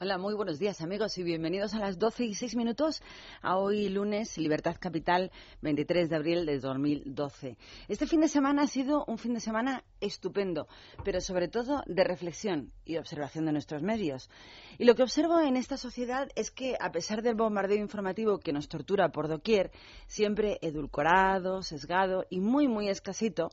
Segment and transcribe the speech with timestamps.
[0.00, 3.02] Hola, muy buenos días amigos y bienvenidos a las 12 y 6 minutos
[3.42, 5.32] a hoy lunes, Libertad Capital,
[5.62, 7.56] 23 de abril de 2012.
[7.88, 10.68] Este fin de semana ha sido un fin de semana estupendo,
[11.04, 14.30] pero sobre todo de reflexión y observación de nuestros medios.
[14.78, 18.52] Y lo que observo en esta sociedad es que, a pesar del bombardeo informativo que
[18.52, 19.72] nos tortura por doquier,
[20.06, 23.50] siempre edulcorado, sesgado y muy, muy escasito,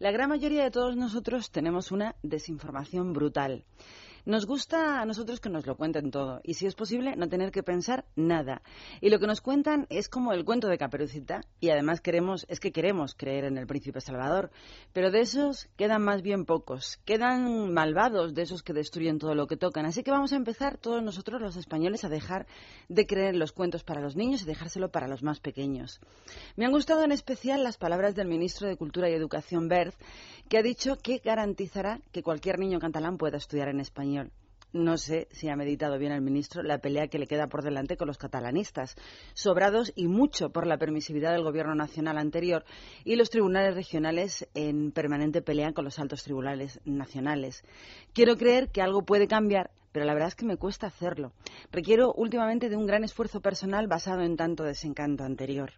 [0.00, 3.64] la gran mayoría de todos nosotros tenemos una desinformación brutal.
[4.26, 7.50] Nos gusta a nosotros que nos lo cuenten todo y, si es posible, no tener
[7.50, 8.62] que pensar nada.
[9.02, 12.58] Y lo que nos cuentan es como el cuento de Caperucita y además queremos, es
[12.58, 14.50] que queremos creer en el príncipe Salvador.
[14.94, 16.98] Pero de esos quedan más bien pocos.
[17.04, 19.84] Quedan malvados de esos que destruyen todo lo que tocan.
[19.84, 22.46] Así que vamos a empezar todos nosotros los españoles a dejar
[22.88, 26.00] de creer los cuentos para los niños y dejárselo para los más pequeños.
[26.56, 29.96] Me han gustado en especial las palabras del ministro de Cultura y Educación, Berth,
[30.48, 34.13] que ha dicho que garantizará que cualquier niño catalán pueda estudiar en español.
[34.74, 37.96] No sé si ha meditado bien el ministro la pelea que le queda por delante
[37.96, 38.96] con los catalanistas,
[39.32, 42.64] sobrados y mucho por la permisividad del gobierno nacional anterior
[43.04, 47.62] y los tribunales regionales en permanente pelea con los altos tribunales nacionales.
[48.12, 51.32] Quiero creer que algo puede cambiar, pero la verdad es que me cuesta hacerlo.
[51.70, 55.70] Requiero últimamente de un gran esfuerzo personal basado en tanto desencanto anterior.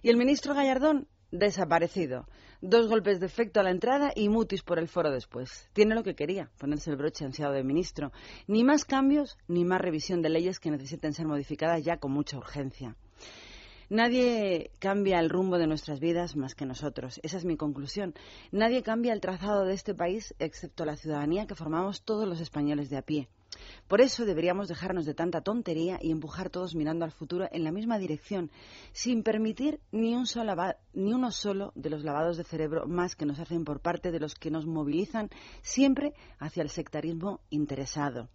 [0.00, 2.26] Y el ministro Gallardón, desaparecido.
[2.64, 5.68] Dos golpes de efecto a la entrada y mutis por el foro después.
[5.72, 8.12] Tiene lo que quería, ponerse el broche ansiado de ministro.
[8.46, 12.38] Ni más cambios, ni más revisión de leyes que necesiten ser modificadas ya con mucha
[12.38, 12.94] urgencia.
[13.88, 17.18] Nadie cambia el rumbo de nuestras vidas más que nosotros.
[17.24, 18.14] Esa es mi conclusión.
[18.52, 22.90] Nadie cambia el trazado de este país excepto la ciudadanía que formamos todos los españoles
[22.90, 23.28] de a pie.
[23.88, 27.72] Por eso deberíamos dejarnos de tanta tontería y empujar todos mirando al futuro en la
[27.72, 28.50] misma dirección,
[28.92, 30.54] sin permitir ni, un solo
[30.94, 34.20] ni uno solo de los lavados de cerebro más que nos hacen por parte de
[34.20, 35.30] los que nos movilizan
[35.62, 38.28] siempre hacia el sectarismo interesado.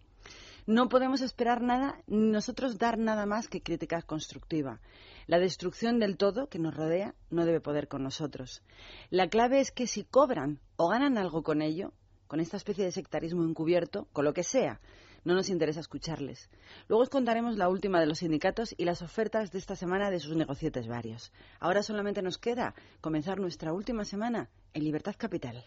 [0.66, 4.80] No podemos esperar nada ni nosotros dar nada más que crítica constructiva.
[5.26, 8.62] La destrucción del todo que nos rodea no debe poder con nosotros.
[9.08, 11.94] La clave es que si cobran o ganan algo con ello,
[12.26, 14.78] con esta especie de sectarismo encubierto, con lo que sea,
[15.24, 16.48] no nos interesa escucharles.
[16.88, 20.20] Luego os contaremos la última de los sindicatos y las ofertas de esta semana de
[20.20, 21.32] sus negocietes varios.
[21.60, 25.64] Ahora solamente nos queda comenzar nuestra última semana en Libertad Capital.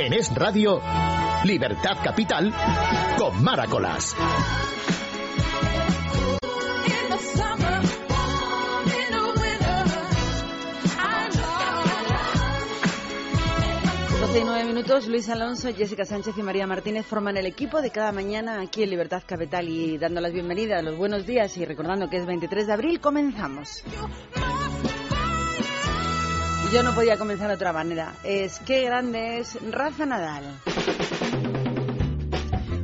[0.00, 0.80] En Es Radio,
[1.44, 2.54] Libertad Capital,
[3.18, 4.14] con Maracolas.
[14.32, 18.60] 12 minutos, Luis Alonso, Jessica Sánchez y María Martínez forman el equipo de cada mañana
[18.60, 22.26] aquí en Libertad Capital y dando las bienvenidas, los buenos días y recordando que es
[22.26, 23.82] 23 de abril, comenzamos.
[26.68, 28.12] Y yo no podía comenzar de otra manera.
[28.22, 30.44] Es que grande es Rafa Nadal.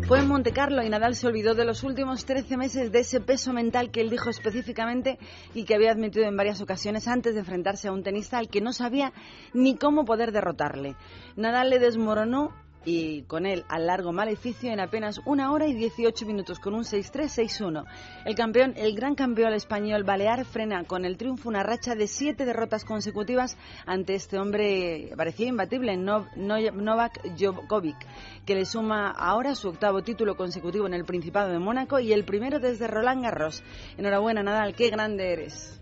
[0.07, 3.21] Fue en Monte Carlo y Nadal se olvidó de los últimos 13 meses de ese
[3.21, 5.19] peso mental que él dijo específicamente
[5.55, 8.61] y que había admitido en varias ocasiones antes de enfrentarse a un tenista al que
[8.61, 9.15] no sabía
[9.55, 10.95] ni cómo poder derrotarle.
[11.37, 12.53] Nadal le desmoronó
[12.85, 16.85] y con él al largo maleficio en apenas una hora y 18 minutos con un
[16.85, 17.85] 6-3-6-1.
[18.25, 22.45] El campeón, el gran campeón español Balear frena con el triunfo una racha de siete
[22.45, 23.57] derrotas consecutivas
[23.87, 27.97] ante este hombre parecía imbatible, Novak Djokovic,
[28.45, 32.25] que le suma ahora su octavo título consecutivo en el Principado de Mónaco y el
[32.25, 33.63] primero desde Roland Garros.
[33.97, 35.79] Enhorabuena Nadal, qué grande eres.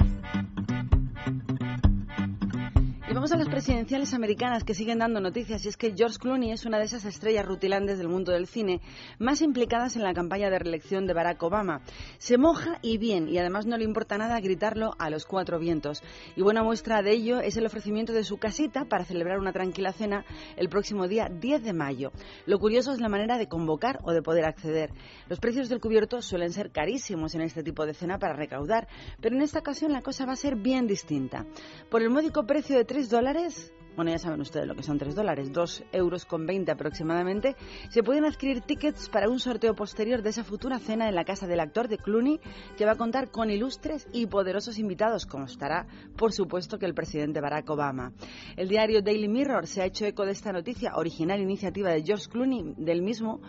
[3.12, 6.50] Y vamos a las presidenciales americanas que siguen dando noticias y es que George Clooney
[6.50, 8.80] es una de esas estrellas rutilantes del mundo del cine
[9.18, 11.82] más implicadas en la campaña de reelección de Barack Obama.
[12.16, 16.02] Se moja y bien y además no le importa nada gritarlo a los cuatro vientos.
[16.36, 19.92] Y buena muestra de ello es el ofrecimiento de su casita para celebrar una tranquila
[19.92, 20.24] cena
[20.56, 22.12] el próximo día 10 de mayo.
[22.46, 24.90] Lo curioso es la manera de convocar o de poder acceder.
[25.28, 28.88] Los precios del cubierto suelen ser carísimos en este tipo de cena para recaudar,
[29.20, 31.44] pero en esta ocasión la cosa va a ser bien distinta.
[31.90, 35.14] Por el módico precio de 3 dólares bueno, ya saben ustedes lo que son 3
[35.14, 37.56] dólares, 2 euros con 20 aproximadamente,
[37.90, 41.46] se pueden adquirir tickets para un sorteo posterior de esa futura cena en la casa
[41.46, 42.40] del actor de Clooney,
[42.76, 46.94] que va a contar con ilustres y poderosos invitados, como estará, por supuesto, que el
[46.94, 48.12] presidente Barack Obama.
[48.56, 52.28] El diario Daily Mirror se ha hecho eco de esta noticia, original iniciativa de George
[52.30, 53.40] Clooney, del mismo,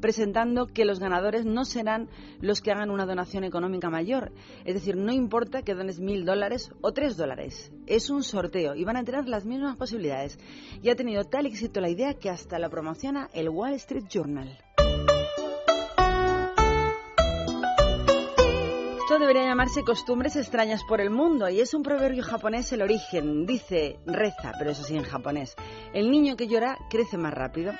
[0.00, 2.08] presentando que los ganadores no serán
[2.40, 4.32] los que hagan una donación económica mayor.
[4.64, 7.72] Es decir, no importa que dones mil dólares o tres dólares.
[7.86, 11.80] Es un sorteo y van a tener las mismas posibilidades y ha tenido tal éxito
[11.80, 14.58] la idea que hasta la promociona el Wall Street Journal.
[18.98, 23.44] Esto debería llamarse costumbres extrañas por el mundo y es un proverbio japonés el origen.
[23.44, 25.54] Dice, reza, pero eso sí en japonés.
[25.92, 27.72] El niño que llora crece más rápido.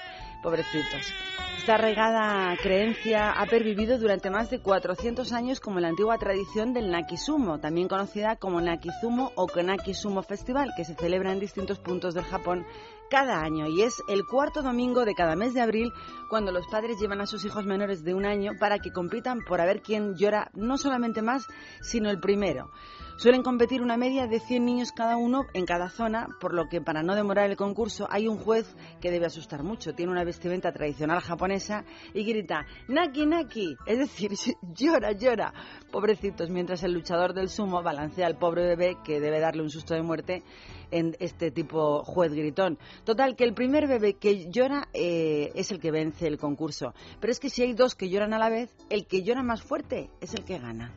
[0.42, 1.12] Pobrecitos.
[1.58, 6.90] Esta regada creencia ha pervivido durante más de 400 años como la antigua tradición del
[6.90, 12.24] Nakisumo, también conocida como Nakizumo o Konakisumo Festival, que se celebra en distintos puntos del
[12.24, 12.66] Japón
[13.12, 15.92] cada año y es el cuarto domingo de cada mes de abril
[16.30, 19.60] cuando los padres llevan a sus hijos menores de un año para que compitan por
[19.60, 21.46] a ver quién llora no solamente más,
[21.82, 22.70] sino el primero.
[23.16, 26.80] Suelen competir una media de 100 niños cada uno en cada zona, por lo que
[26.80, 29.94] para no demorar el concurso hay un juez que debe asustar mucho.
[29.94, 31.84] Tiene una vestimenta tradicional japonesa
[32.14, 34.30] y grita Naki Naki, es decir,
[34.74, 35.52] llora, llora.
[35.90, 39.92] Pobrecitos, mientras el luchador del sumo balancea al pobre bebé que debe darle un susto
[39.92, 40.42] de muerte
[40.90, 42.78] en este tipo juez gritón.
[43.04, 46.94] Total, que el primer bebé que llora eh, es el que vence el concurso.
[47.20, 49.62] Pero es que si hay dos que lloran a la vez, el que llora más
[49.62, 50.92] fuerte es el que gana.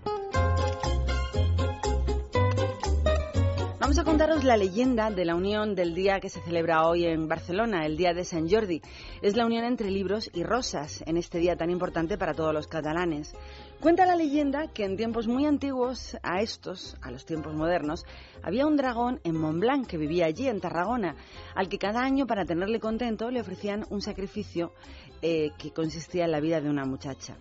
[3.78, 7.28] Vamos a contaros la leyenda de la unión del día que se celebra hoy en
[7.28, 8.82] Barcelona, el Día de San Jordi.
[9.22, 12.68] Es la unión entre libros y rosas en este día tan importante para todos los
[12.68, 13.36] catalanes.
[13.82, 18.06] Cuenta la leyenda que en tiempos muy antiguos a estos, a los tiempos modernos,
[18.42, 21.18] había un dragón en Montblanc que vivía allí, en Tarragona,
[21.54, 24.72] al que cada año, para tenerle contento, le ofrecían un sacrificio
[25.22, 27.36] eh, que consistía en la vida de una muchacha.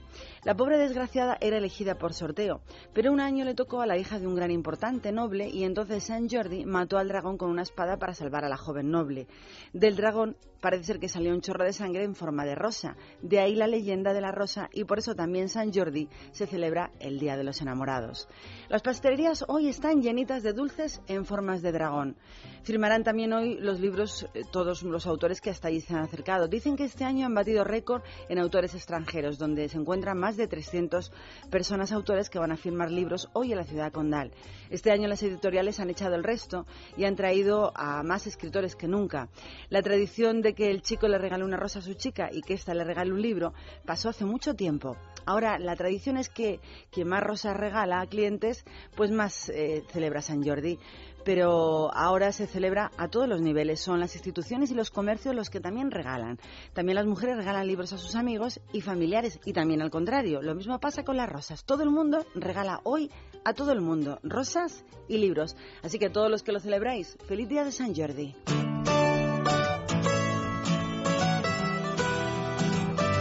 [0.45, 2.61] La pobre desgraciada era elegida por sorteo,
[2.93, 6.05] pero un año le tocó a la hija de un gran importante noble y entonces
[6.05, 9.27] San Jordi mató al dragón con una espada para salvar a la joven noble.
[9.73, 13.39] Del dragón parece ser que salió un chorro de sangre en forma de rosa, de
[13.39, 17.19] ahí la leyenda de la rosa y por eso también San Jordi se celebra el
[17.19, 18.29] Día de los Enamorados.
[18.69, 22.17] Las pastelerías hoy están llenitas de dulces en formas de dragón.
[22.63, 26.49] Firmarán también hoy los libros eh, todos los autores que hasta allí se han acercado.
[26.49, 30.47] Dicen que este año han batido récord en autores extranjeros, donde se encuentran más de
[30.47, 31.13] 300
[31.51, 34.33] personas autores que van a firmar libros hoy en la ciudad condal.
[34.71, 36.67] Este año las editoriales han echado el resto
[36.97, 39.29] y han traído a más escritores que nunca.
[39.69, 42.55] La tradición de que el chico le regale una rosa a su chica y que
[42.55, 43.55] ésta le regale un libro
[43.85, 44.97] pasó hace mucho tiempo.
[45.27, 46.61] Ahora, la tradición es que
[46.91, 48.65] quien más rosas regala a clientes,
[48.95, 50.79] pues más eh, celebra San Jordi.
[51.25, 53.81] Pero ahora se celebra a todos los niveles.
[53.81, 56.39] Son las instituciones y los comercios los que también regalan.
[56.73, 59.41] También las mujeres regalan libros a sus amigos y familiares.
[59.45, 60.43] Y también al contrario.
[60.43, 61.65] Lo mismo pasa con las rosas.
[61.65, 63.11] Todo el mundo regala hoy
[63.45, 65.57] a todo el mundo rosas y libros.
[65.83, 68.35] Así que todos los que lo celebráis, feliz día de San Jordi.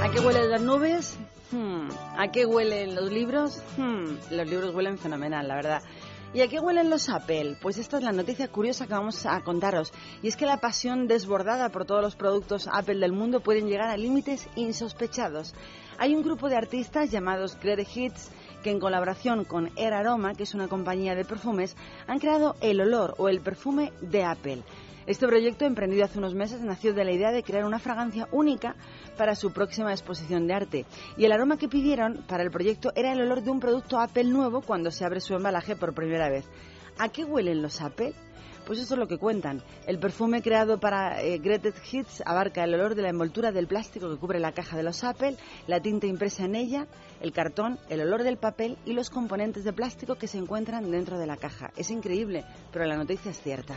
[0.01, 1.17] ¿A qué huelen las nubes?
[1.51, 1.87] Hmm.
[2.17, 3.61] ¿A qué huelen los libros?
[3.77, 4.17] Hmm.
[4.31, 5.83] Los libros huelen fenomenal, la verdad.
[6.33, 7.57] ¿Y a qué huelen los Apple?
[7.61, 9.93] Pues esta es la noticia curiosa que vamos a contaros.
[10.23, 13.91] Y es que la pasión desbordada por todos los productos Apple del mundo pueden llegar
[13.91, 15.53] a límites insospechados.
[15.99, 18.31] Hay un grupo de artistas llamados Great Hits
[18.63, 21.75] que en colaboración con Air Aroma, que es una compañía de perfumes,
[22.07, 24.63] han creado el olor o el perfume de Apple.
[25.05, 28.75] Este proyecto, emprendido hace unos meses, nació de la idea de crear una fragancia única
[29.17, 30.85] para su próxima exposición de arte.
[31.17, 34.25] Y el aroma que pidieron para el proyecto era el olor de un producto Apple
[34.25, 36.45] nuevo cuando se abre su embalaje por primera vez.
[36.97, 38.13] ¿A qué huelen los Apple?
[38.65, 39.61] Pues eso es lo que cuentan.
[39.87, 44.09] El perfume creado para eh, Greatest Hits abarca el olor de la envoltura del plástico
[44.09, 45.35] que cubre la caja de los Apple,
[45.67, 46.87] la tinta impresa en ella,
[47.21, 51.17] el cartón, el olor del papel y los componentes de plástico que se encuentran dentro
[51.17, 51.71] de la caja.
[51.75, 53.75] Es increíble, pero la noticia es cierta.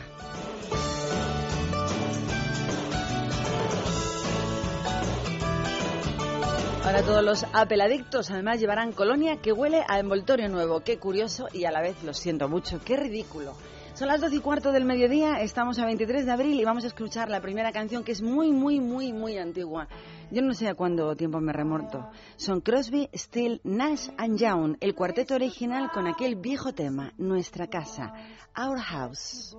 [6.87, 10.79] Para todos los apeladictos, además llevarán colonia que huele a envoltorio nuevo.
[10.79, 12.79] Qué curioso y a la vez lo siento mucho.
[12.79, 13.55] Qué ridículo.
[13.97, 16.87] Son las 12 y cuarto del mediodía, estamos a 23 de abril y vamos a
[16.87, 19.87] escuchar la primera canción que es muy, muy, muy, muy antigua.
[20.29, 22.07] Yo no sé a cuándo tiempo me remonto.
[22.35, 28.13] Son Crosby, Still, Nash and Young, el cuarteto original con aquel viejo tema, Nuestra casa,
[28.55, 29.57] Our House.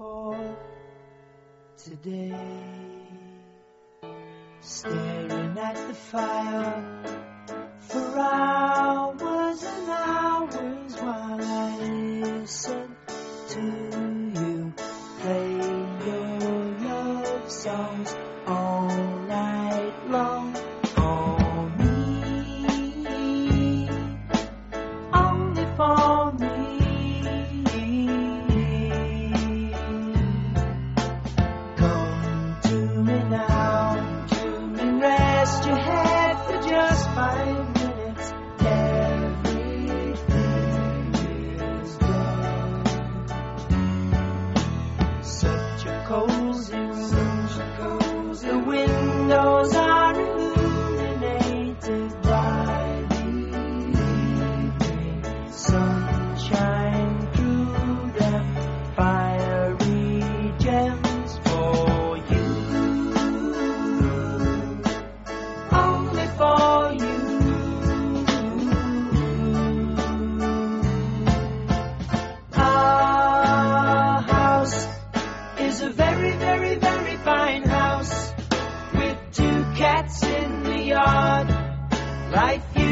[4.60, 7.02] staring at the fire
[7.80, 12.96] for hours and hours while I listen
[13.48, 14.17] to you
[15.20, 15.50] play
[16.06, 16.38] your
[16.86, 18.14] love songs
[18.46, 18.88] all
[19.26, 20.47] night long.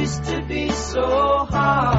[0.07, 1.03] Used to be so
[1.51, 1.96] hard.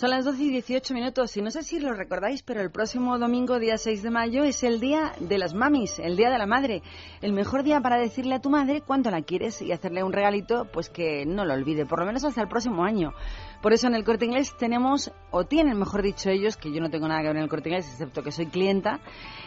[0.00, 3.18] Son las 12 y 18 minutos y no sé si lo recordáis, pero el próximo
[3.18, 6.46] domingo, día 6 de mayo, es el día de las mamis, el día de la
[6.46, 6.82] madre.
[7.20, 10.64] El mejor día para decirle a tu madre cuánto la quieres y hacerle un regalito,
[10.72, 13.12] pues que no lo olvide, por lo menos hasta el próximo año.
[13.60, 16.88] Por eso en el Corte Inglés tenemos, o tienen, mejor dicho ellos, que yo no
[16.88, 19.00] tengo nada que ver en el Corte Inglés, excepto que soy clienta,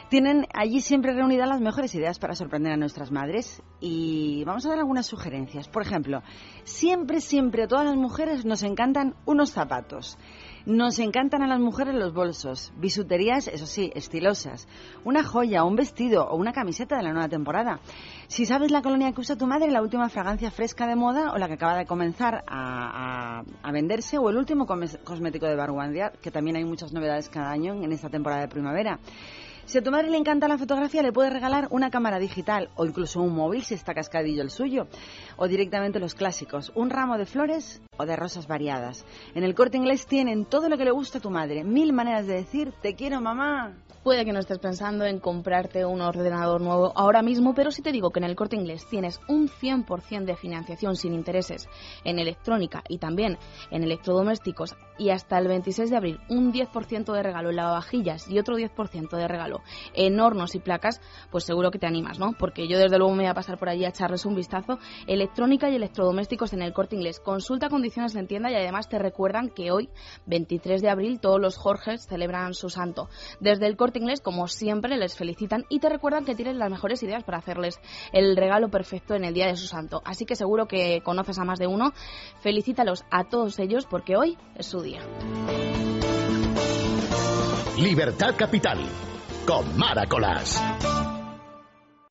[0.10, 3.63] tienen allí siempre reunidas las mejores ideas para sorprender a nuestras madres.
[3.79, 5.67] Y vamos a dar algunas sugerencias.
[5.67, 6.22] Por ejemplo,
[6.63, 10.17] siempre, siempre a todas las mujeres nos encantan unos zapatos.
[10.65, 14.65] Nos encantan a las mujeres los bolsos, bisuterías, eso sí, estilosas,
[15.03, 17.82] una joya, un vestido o una camiseta de la nueva temporada.
[18.29, 21.38] Si sabes la colonia que usa tu madre, la última fragancia fresca de moda o
[21.38, 23.43] la que acaba de comenzar a,
[23.74, 27.91] venderse o el último cosmético de Barguandia, que también hay muchas novedades cada año en
[27.91, 29.00] esta temporada de primavera.
[29.65, 32.86] Si a tu madre le encanta la fotografía, le puedes regalar una cámara digital o
[32.86, 34.88] incluso un móvil si está cascadillo el suyo.
[35.38, 39.05] O directamente los clásicos, un ramo de flores o de rosas variadas.
[39.34, 41.63] En el corte inglés tienen todo lo que le gusta a tu madre.
[41.63, 43.74] Mil maneras de decir, te quiero mamá.
[44.03, 47.93] Puede que no estés pensando en comprarte un ordenador nuevo ahora mismo, pero si te
[47.93, 51.69] digo que en el corte inglés tienes un 100% de financiación sin intereses
[52.03, 53.38] en electrónica y también
[53.72, 58.39] en electrodomésticos y hasta el 26 de abril un 10% de regalo en lavavajillas y
[58.39, 59.62] otro 10% de regalo
[59.93, 61.00] en hornos y placas,
[61.31, 62.33] pues seguro que te animas, ¿no?
[62.38, 64.79] Porque yo desde luego me voy a pasar por allí a echarles un vistazo.
[65.07, 67.22] Electrónica y electrodomésticos en el corte inglés.
[67.22, 69.89] Consulta condiciones en tienda y además te recuerdan que hoy,
[70.25, 73.07] 23 de abril, todos los Jorges celebran su santo.
[73.39, 77.02] Desde el corte inglés, como siempre, les felicitan y te recuerdan que tienen las mejores
[77.04, 77.80] ideas para hacerles
[78.12, 80.02] el regalo perfecto en el día de su santo.
[80.06, 81.94] Así que seguro que conoces a más de uno.
[82.42, 85.02] Felicítalos a todos ellos porque hoy es su día.
[87.78, 88.80] Libertad Capital.
[89.46, 90.62] Con Maracolas.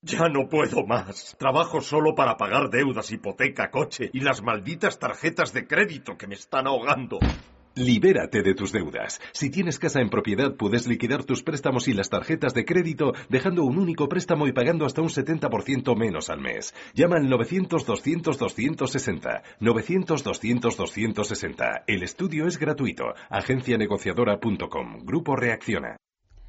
[0.02, 1.36] Ya no puedo más.
[1.38, 6.34] Trabajo solo para pagar deudas, hipoteca, coche y las malditas tarjetas de crédito que me
[6.34, 7.20] están ahogando.
[7.74, 9.18] Libérate de tus deudas.
[9.32, 13.64] Si tienes casa en propiedad, puedes liquidar tus préstamos y las tarjetas de crédito dejando
[13.64, 16.74] un único préstamo y pagando hasta un 70% menos al mes.
[16.92, 19.42] Llama al 900-200-260.
[19.60, 21.84] 900-200-260.
[21.86, 23.14] El estudio es gratuito.
[23.30, 24.98] Agencianegociadora.com.
[25.04, 25.96] Grupo Reacciona.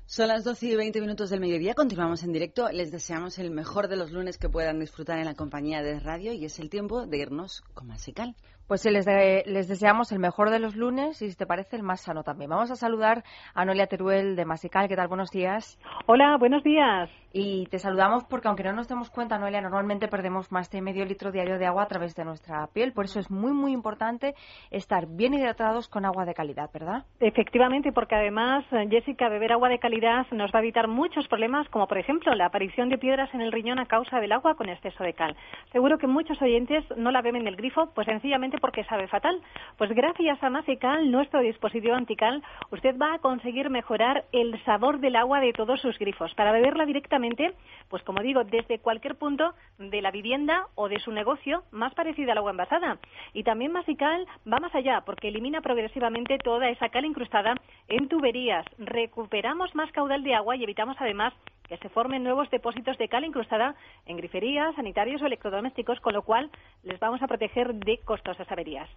[0.06, 1.74] Son las 12 y 20 minutos del mediodía.
[1.74, 2.70] Continuamos en directo.
[2.70, 6.34] Les deseamos el mejor de los lunes que puedan disfrutar en la compañía de radio
[6.34, 8.36] y es el tiempo de irnos con Masical.
[8.68, 11.76] Pues sí, les, de- les deseamos el mejor de los lunes y, si te parece,
[11.76, 12.50] el más sano también.
[12.50, 14.88] Vamos a saludar a Noelia Teruel de Masical.
[14.88, 15.10] ¿Qué tal?
[15.10, 15.78] Buenos días.
[16.08, 17.10] Hola, buenos días.
[17.36, 21.04] Y te saludamos porque, aunque no nos demos cuenta, Noelia, normalmente perdemos más de medio
[21.04, 22.94] litro diario de agua a través de nuestra piel.
[22.94, 24.34] Por eso es muy, muy importante
[24.72, 27.04] estar bien hidratados con agua de calidad, ¿verdad?
[27.20, 31.68] Efectivamente, porque además, eh, Jessica, beber agua de calidad nos va a evitar muchos problemas,
[31.70, 34.70] como por ejemplo la aparición de piedras en el riñón a causa del agua con
[34.70, 35.36] exceso de cal.
[35.72, 39.42] Seguro que muchos oyentes no la beben del grifo, pues sencillamente porque sabe fatal.
[39.78, 45.16] Pues gracias a Masical, nuestro dispositivo antical, usted va a conseguir mejorar el sabor del
[45.16, 47.54] agua de todos sus grifos para beberla directamente,
[47.90, 52.32] pues como digo, desde cualquier punto de la vivienda o de su negocio más parecida
[52.32, 52.98] al agua envasada.
[53.34, 57.56] Y también Masical va más allá porque elimina progresivamente toda esa cal incrustada
[57.88, 58.66] en tuberías.
[58.78, 61.34] Recuperamos más caudal de agua y evitamos además
[61.68, 66.24] que se formen nuevos depósitos de cal incrustada en griferías, sanitarios o electrodomésticos, con lo
[66.24, 66.50] cual
[66.84, 68.90] les vamos a proteger de costosas averías.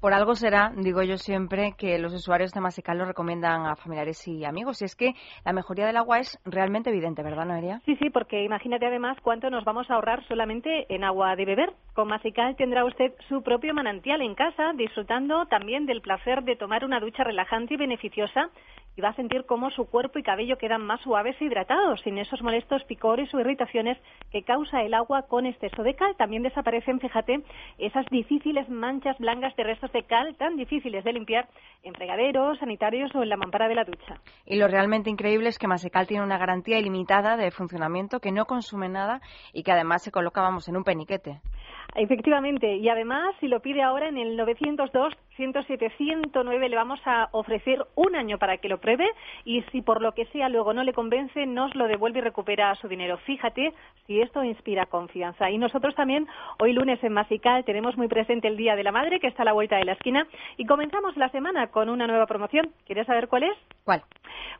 [0.00, 4.26] Por algo será, digo yo siempre, que los usuarios de Masical lo recomiendan a familiares
[4.28, 4.82] y amigos.
[4.82, 5.12] Y es que
[5.44, 7.80] la mejoría del agua es realmente evidente, ¿verdad, Noelia?
[7.84, 11.72] Sí, sí, porque imagínate además cuánto nos vamos a ahorrar solamente en agua de beber.
[11.94, 16.84] Con Masical tendrá usted su propio manantial en casa, disfrutando también del placer de tomar
[16.84, 18.50] una ducha relajante y beneficiosa
[19.00, 22.18] y va a sentir cómo su cuerpo y cabello quedan más suaves e hidratados, sin
[22.18, 23.96] esos molestos picores o irritaciones
[24.30, 26.14] que causa el agua con exceso de cal.
[26.16, 27.40] También desaparecen, fíjate,
[27.78, 31.48] esas difíciles manchas blancas de restos de cal tan difíciles de limpiar
[31.82, 34.20] en fregaderos, sanitarios o en la mampara de la ducha.
[34.44, 38.44] Y lo realmente increíble es que Masecal tiene una garantía ilimitada de funcionamiento que no
[38.44, 39.22] consume nada
[39.54, 41.40] y que además se coloca, vamos, en un peniquete.
[41.94, 47.30] Efectivamente, y además, si lo pide ahora en el 902 107 109 le vamos a
[47.32, 49.08] ofrecer un año para que lo pruebe
[49.46, 52.74] y si por lo que sea luego no le convence, nos lo devuelve y recupera
[52.74, 53.16] su dinero.
[53.24, 53.72] Fíjate
[54.06, 55.50] si esto inspira confianza.
[55.50, 56.26] Y nosotros también,
[56.58, 59.46] hoy lunes en Masical, tenemos muy presente el Día de la Madre, que está a
[59.46, 60.26] la vuelta de la esquina,
[60.58, 62.70] y comenzamos la semana con una nueva promoción.
[62.84, 63.56] ¿Quieres saber cuál es?
[63.84, 64.02] ¿Cuál?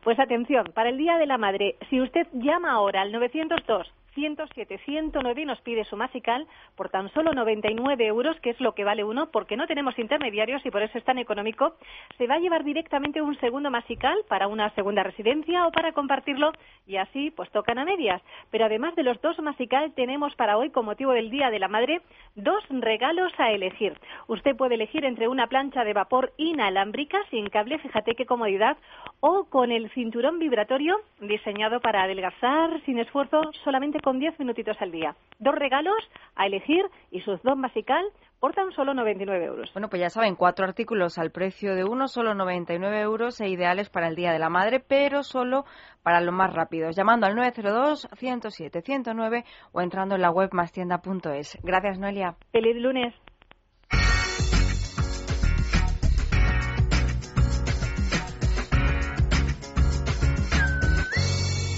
[0.03, 4.79] Pues atención, para el Día de la Madre, si usted llama ahora al 902 107
[4.85, 8.83] 109 y nos pide su masical por tan solo 99 euros, que es lo que
[8.83, 11.75] vale uno, porque no tenemos intermediarios y por eso es tan económico.
[12.17, 16.51] Se va a llevar directamente un segundo masical para una segunda residencia o para compartirlo
[16.87, 18.21] y así pues tocan a medias.
[18.49, 21.67] Pero además de los dos masical tenemos para hoy, con motivo del Día de la
[21.67, 22.01] Madre,
[22.35, 23.97] dos regalos a elegir.
[24.27, 28.77] Usted puede elegir entre una plancha de vapor inalámbrica sin cable, fíjate qué comodidad,
[29.19, 34.91] o con el cinturón vibratorio diseñado para adelgazar sin esfuerzo solamente con 10 minutitos al
[34.91, 35.15] día.
[35.39, 35.97] Dos regalos
[36.35, 38.03] a elegir y sus dos masical
[38.39, 39.69] por tan solo 99 euros.
[39.73, 43.89] Bueno, pues ya saben, cuatro artículos al precio de uno, solo 99 euros e ideales
[43.89, 45.65] para el Día de la Madre, pero solo
[46.03, 51.59] para los más rápidos, llamando al 902-107-109 o entrando en la web mastienda.es.
[51.63, 52.35] Gracias, Noelia.
[52.51, 53.13] Feliz lunes.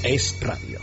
[0.06, 0.83] Es radio.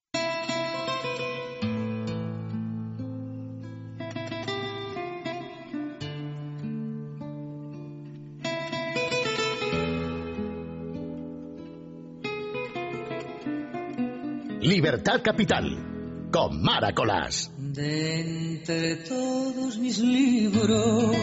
[14.61, 17.51] Libertad Capital, con Mara Colás.
[17.57, 21.15] De entre todos mis libros,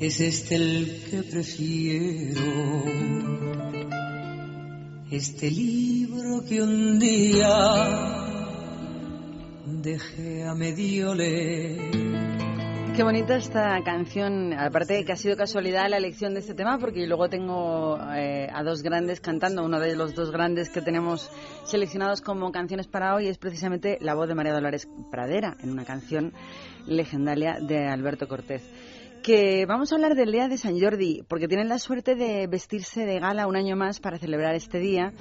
[0.00, 2.42] es este el que prefiero.
[5.08, 7.86] Este libro que un día
[9.66, 12.05] dejé a medio leer.
[12.96, 16.78] Qué bonita esta canción, aparte de que ha sido casualidad la elección de este tema,
[16.78, 21.30] porque luego tengo eh, a dos grandes cantando, uno de los dos grandes que tenemos
[21.64, 25.84] seleccionados como canciones para hoy es precisamente la voz de María Dolores Pradera, en una
[25.84, 26.32] canción
[26.86, 28.66] legendaria de Alberto Cortés.
[29.22, 33.04] Que vamos a hablar del Día de San Jordi, porque tienen la suerte de vestirse
[33.04, 35.12] de gala un año más para celebrar este día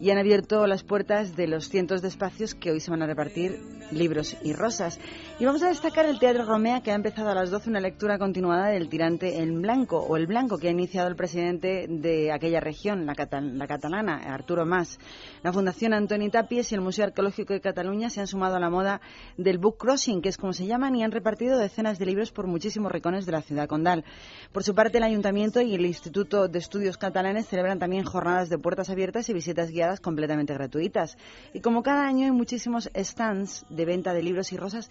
[0.00, 3.06] y han abierto las puertas de los cientos de espacios que hoy se van a
[3.06, 3.60] repartir
[3.92, 4.98] libros y rosas.
[5.38, 8.18] Y vamos a destacar el Teatro Romea, que ha empezado a las 12 una lectura
[8.18, 12.60] continuada del tirante en blanco, o el blanco que ha iniciado el presidente de aquella
[12.60, 14.98] región, la, la catalana, Arturo Mas.
[15.42, 18.70] La Fundación Antoni Tapies y el Museo Arqueológico de Cataluña se han sumado a la
[18.70, 19.00] moda
[19.36, 22.46] del book crossing, que es como se llaman, y han repartido decenas de libros por
[22.46, 24.04] muchísimos rincones de la ciudad condal.
[24.52, 28.58] Por su parte, el Ayuntamiento y el Instituto de Estudios Catalanes celebran también jornadas de
[28.58, 31.18] puertas abiertas y visitas guiadas completamente gratuitas.
[31.52, 34.88] Y como cada año hay muchísimos stands de venta de libros y rosas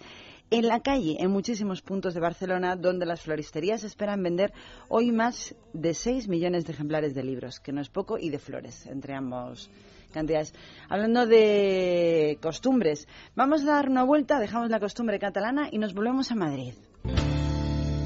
[0.50, 4.52] en la calle, en muchísimos puntos de Barcelona, donde las floristerías esperan vender
[4.88, 8.38] hoy más de 6 millones de ejemplares de libros, que no es poco, y de
[8.38, 9.70] flores, entre ambos
[10.12, 10.52] cantidades.
[10.88, 16.30] Hablando de costumbres, vamos a dar una vuelta, dejamos la costumbre catalana y nos volvemos
[16.32, 16.74] a Madrid.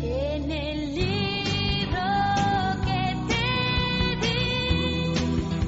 [0.02, 0.83] En el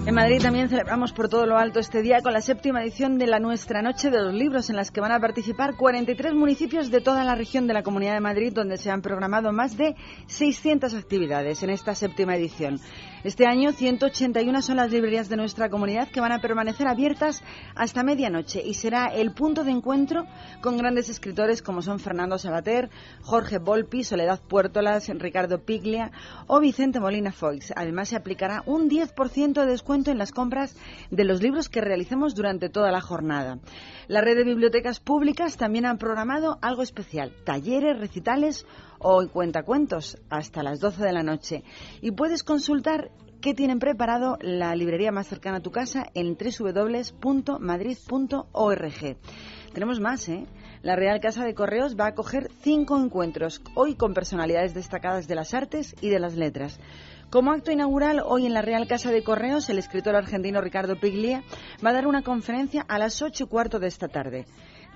[0.06, 3.26] En Madrid también celebramos por todo lo alto este día con la séptima edición de
[3.26, 7.00] la Nuestra Noche de los Libros, en las que van a participar 43 municipios de
[7.00, 9.96] toda la región de la Comunidad de Madrid, donde se han programado más de
[10.28, 12.78] 600 actividades en esta séptima edición.
[13.26, 17.42] Este año, 181 son las librerías de nuestra comunidad que van a permanecer abiertas
[17.74, 20.26] hasta medianoche y será el punto de encuentro
[20.60, 22.88] con grandes escritores como son Fernando Sabater,
[23.22, 26.12] Jorge Volpi, Soledad Puertolas, Ricardo Piglia
[26.46, 27.72] o Vicente Molina Foix.
[27.74, 30.76] Además, se aplicará un 10% de descuento en las compras
[31.10, 33.58] de los libros que realicemos durante toda la jornada.
[34.06, 38.66] La red de bibliotecas públicas también han programado algo especial, talleres, recitales
[39.08, 41.62] o cuentacuentos hasta las 12 de la noche.
[42.00, 47.16] Y puedes consultar qué tienen preparado la librería más cercana a tu casa en www.madrid.org.
[49.72, 50.46] Tenemos más, ¿eh?
[50.82, 55.36] La Real Casa de Correos va a acoger cinco encuentros, hoy con personalidades destacadas de
[55.36, 56.80] las artes y de las letras.
[57.30, 61.44] Como acto inaugural, hoy en la Real Casa de Correos, el escritor argentino Ricardo Piglia
[61.84, 64.46] va a dar una conferencia a las ocho y cuarto de esta tarde.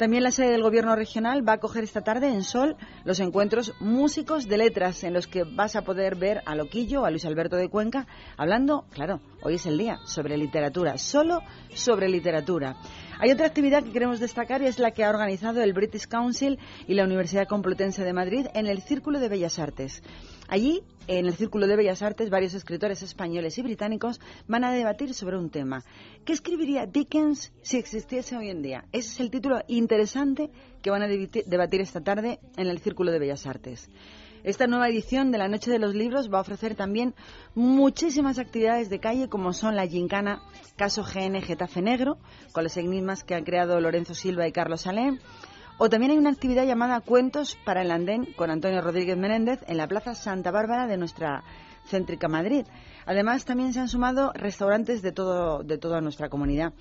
[0.00, 3.74] También la sede del Gobierno regional va a acoger esta tarde en Sol los encuentros
[3.80, 7.56] músicos de letras en los que vas a poder ver a Loquillo, a Luis Alberto
[7.56, 8.06] de Cuenca,
[8.38, 11.40] hablando, claro, hoy es el día, sobre literatura, solo
[11.74, 12.76] sobre literatura.
[13.18, 16.58] Hay otra actividad que queremos destacar y es la que ha organizado el British Council
[16.88, 20.02] y la Universidad Complutense de Madrid en el Círculo de Bellas Artes.
[20.50, 25.14] Allí, en el Círculo de Bellas Artes, varios escritores españoles y británicos van a debatir
[25.14, 25.84] sobre un tema.
[26.24, 28.84] ¿Qué escribiría Dickens si existiese hoy en día?
[28.90, 30.50] Ese es el título interesante
[30.82, 33.88] que van a debatir esta tarde en el Círculo de Bellas Artes.
[34.42, 37.14] Esta nueva edición de la Noche de los Libros va a ofrecer también
[37.54, 40.42] muchísimas actividades de calle como son la gincana
[40.74, 42.18] Caso GN Getafe Negro,
[42.50, 45.20] con los enigmas que han creado Lorenzo Silva y Carlos Salem,
[45.82, 49.78] o también hay una actividad llamada Cuentos para el Andén con Antonio Rodríguez Menéndez en
[49.78, 51.42] la Plaza Santa Bárbara de nuestra
[51.86, 52.66] céntrica Madrid.
[53.06, 56.74] Además, también se han sumado restaurantes de, todo, de toda nuestra comunidad.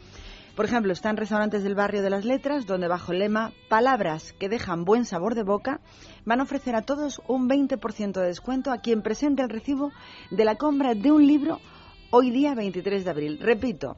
[0.54, 4.50] Por ejemplo, están restaurantes del barrio de las letras, donde bajo el lema Palabras que
[4.50, 5.80] dejan buen sabor de boca,
[6.26, 9.94] van a ofrecer a todos un 20% de descuento a quien presente el recibo
[10.30, 11.62] de la compra de un libro
[12.12, 13.40] hoy día 23 de abril.
[13.40, 13.96] Repito,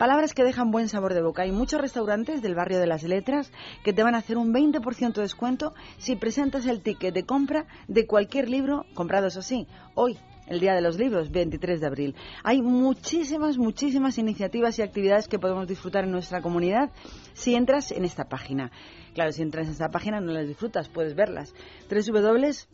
[0.00, 1.42] Palabras que dejan buen sabor de boca.
[1.42, 3.52] Hay muchos restaurantes del barrio de las letras
[3.84, 7.66] que te van a hacer un 20% de descuento si presentas el ticket de compra
[7.86, 12.14] de cualquier libro comprado, eso sí, hoy el Día de los Libros, 23 de abril.
[12.42, 16.88] Hay muchísimas, muchísimas iniciativas y actividades que podemos disfrutar en nuestra comunidad
[17.34, 18.72] si entras en esta página.
[19.14, 21.52] Claro, si entras en esta página no las disfrutas, puedes verlas.
[21.90, 22.68] www.madrid.org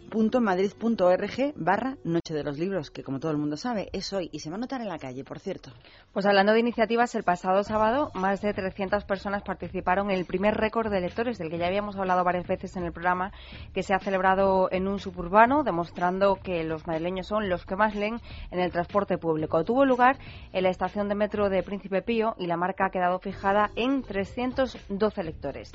[1.56, 4.50] barra Noche de los Libros, que como todo el mundo sabe, es hoy y se
[4.50, 5.70] va a notar en la calle, por cierto.
[6.12, 10.54] Pues hablando de iniciativas, el pasado sábado más de 300 personas participaron en el primer
[10.54, 13.32] récord de lectores, del que ya habíamos hablado varias veces en el programa,
[13.72, 17.94] que se ha celebrado en un suburbano, demostrando que los madrileños son los que más
[17.94, 18.20] leen
[18.50, 19.64] en el transporte público.
[19.64, 20.18] Tuvo lugar
[20.52, 24.02] en la estación de metro de Príncipe Pío y la marca ha quedado fijada en
[24.02, 25.72] 312 lectores.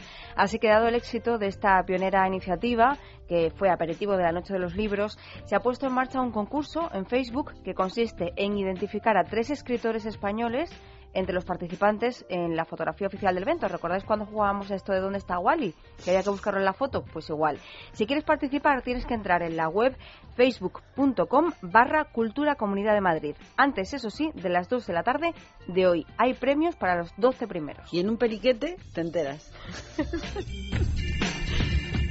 [0.59, 4.59] Que dado el éxito de esta pionera iniciativa, que fue aperitivo de la Noche de
[4.59, 9.17] los Libros, se ha puesto en marcha un concurso en Facebook que consiste en identificar
[9.17, 10.69] a tres escritores españoles
[11.13, 13.67] entre los participantes en la fotografía oficial del evento.
[13.67, 15.73] ¿Recordáis cuando jugábamos esto de dónde está Wally?
[16.03, 17.03] Que había que buscarlo en la foto.
[17.03, 17.59] Pues igual.
[17.93, 19.95] Si quieres participar tienes que entrar en la web
[20.35, 23.35] facebook.com barra Cultura Comunidad de Madrid.
[23.57, 25.33] Antes, eso sí, de las 2 de la tarde
[25.67, 26.05] de hoy.
[26.17, 27.93] Hay premios para los 12 primeros.
[27.93, 29.51] Y en un periquete te enteras.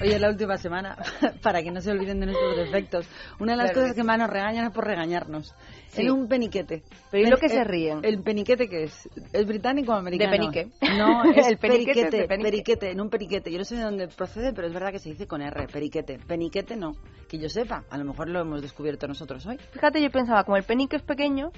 [0.01, 0.97] Oye, la última semana,
[1.43, 3.07] para que no se olviden de nuestros defectos.
[3.39, 5.55] Una de las Claro cosas que más nos regañan es por regañarnos.
[5.89, 6.03] Sí.
[6.03, 6.83] En un peniquete.
[7.11, 8.01] Pero ¿y lo que se ríen?
[8.03, 9.09] ¿El peniquete qué es?
[9.33, 10.31] ¿Es británico o americano?
[10.31, 10.69] De penique.
[10.97, 12.51] No, es El peniquete es periquete, de penique.
[12.51, 13.51] periquete, en un periquete.
[13.53, 16.19] Yo no sé de dónde procede, pero es verdad que se dice con R, periquete.
[16.19, 16.93] Peniquete no,
[17.29, 17.85] que yo sepa.
[17.91, 19.59] A lo mejor lo hemos descubierto nosotros hoy.
[19.73, 21.51] Fíjate, yo pensaba, como el penique es pequeño,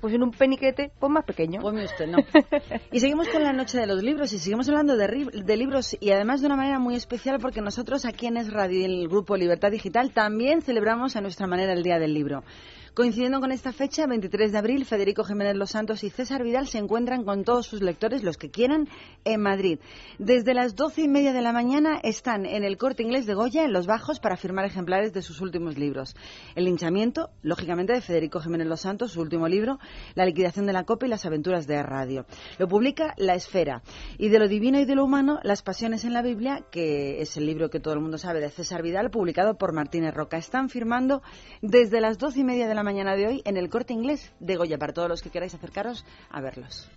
[0.00, 1.60] pues en un peniquete, pues más pequeño.
[1.60, 2.18] Ponme usted, no.
[2.92, 6.10] Y seguimos con la noche de los libros y seguimos hablando de, de libros y
[6.10, 9.36] además de una manera muy especial porque nosotros aquí en Es Radio y el grupo
[9.36, 12.42] Libertad Digital también celebramos a nuestra manera el Día del Libro.
[13.00, 16.76] Coincidiendo con esta fecha, 23 de abril, Federico Jiménez Los Santos y César Vidal se
[16.76, 18.90] encuentran con todos sus lectores, los que quieran,
[19.24, 19.78] en Madrid.
[20.18, 23.64] Desde las doce y media de la mañana están en el corte inglés de Goya,
[23.64, 26.14] en Los Bajos, para firmar ejemplares de sus últimos libros.
[26.54, 29.78] El linchamiento, lógicamente, de Federico Jiménez Los Santos, su último libro,
[30.14, 32.26] La liquidación de la copa y las aventuras de Radio.
[32.58, 33.82] Lo publica La Esfera.
[34.18, 37.38] Y de lo divino y de lo humano, Las pasiones en la Biblia, que es
[37.38, 40.36] el libro que todo el mundo sabe de César Vidal, publicado por Martínez Roca.
[40.36, 41.22] Están firmando
[41.62, 44.56] desde las doce y media de la mañana de hoy en el corte inglés de
[44.56, 46.90] Goya, para todos los que queráis acercaros a verlos.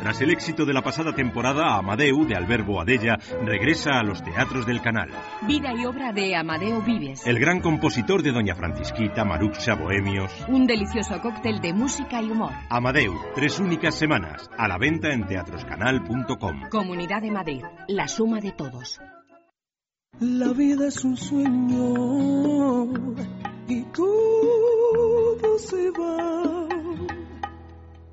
[0.00, 4.66] Tras el éxito de la pasada temporada, Amadeu, de Alberbo Adella, regresa a los teatros
[4.66, 5.10] del canal.
[5.46, 7.24] Vida y obra de Amadeo Vives.
[7.24, 10.32] El gran compositor de Doña Francisquita, Maruxa, Bohemios.
[10.48, 12.52] Un delicioso cóctel de música y humor.
[12.68, 16.68] Amadeu, tres únicas semanas, a la venta en teatroscanal.com.
[16.68, 19.00] Comunidad de Madrid, la suma de todos.
[20.20, 22.84] La vida es un sueño
[23.66, 26.68] y todo se va.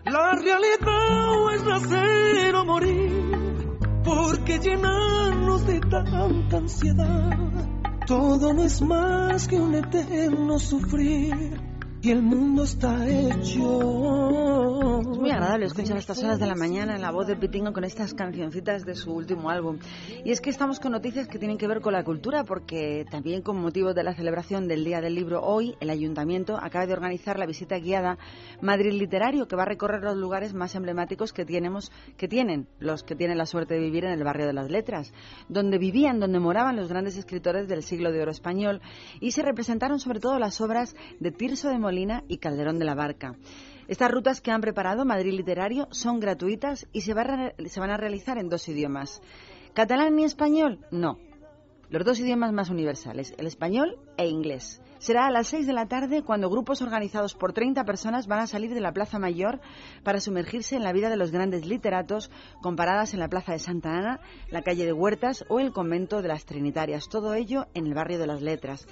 [0.05, 7.37] La realidad es nacer o morir, porque llenarnos de tanta ansiedad.
[8.07, 11.68] Todo no es más que un eterno sufrir
[12.01, 14.99] y el mundo está hecho.
[14.99, 17.83] Es muy agradable escuchar a estas horas de la mañana la voz de Pitingo con
[17.83, 19.79] estas cancioncitas de su último álbum.
[20.23, 23.41] Y es que estamos con noticias que tienen que ver con la cultura, porque también
[23.41, 27.37] con motivo de la celebración del Día del Libro hoy, el Ayuntamiento acaba de organizar
[27.37, 28.17] la visita guiada
[28.61, 33.03] Madrid Literario, que va a recorrer los lugares más emblemáticos que, tenemos, que tienen los
[33.03, 35.13] que tienen la suerte de vivir en el barrio de las letras,
[35.49, 38.81] donde vivían, donde moraban los grandes escritores del siglo de oro español,
[39.19, 41.79] y se representaron sobre todo las obras de Tirso de
[42.27, 43.35] Y Calderón de la Barca.
[43.87, 48.49] Estas rutas que han preparado Madrid Literario son gratuitas y se van a realizar en
[48.49, 49.21] dos idiomas.
[49.73, 50.85] ¿Catalán y español?
[50.91, 51.17] No.
[51.89, 54.79] Los dos idiomas más universales, el español e inglés.
[54.99, 58.47] Será a las 6 de la tarde cuando grupos organizados por 30 personas van a
[58.47, 59.59] salir de la Plaza Mayor
[60.03, 62.29] para sumergirse en la vida de los grandes literatos
[62.61, 64.19] comparadas en la Plaza de Santa Ana,
[64.51, 67.09] la calle de Huertas o el convento de las Trinitarias.
[67.09, 68.85] Todo ello en el barrio de las Letras.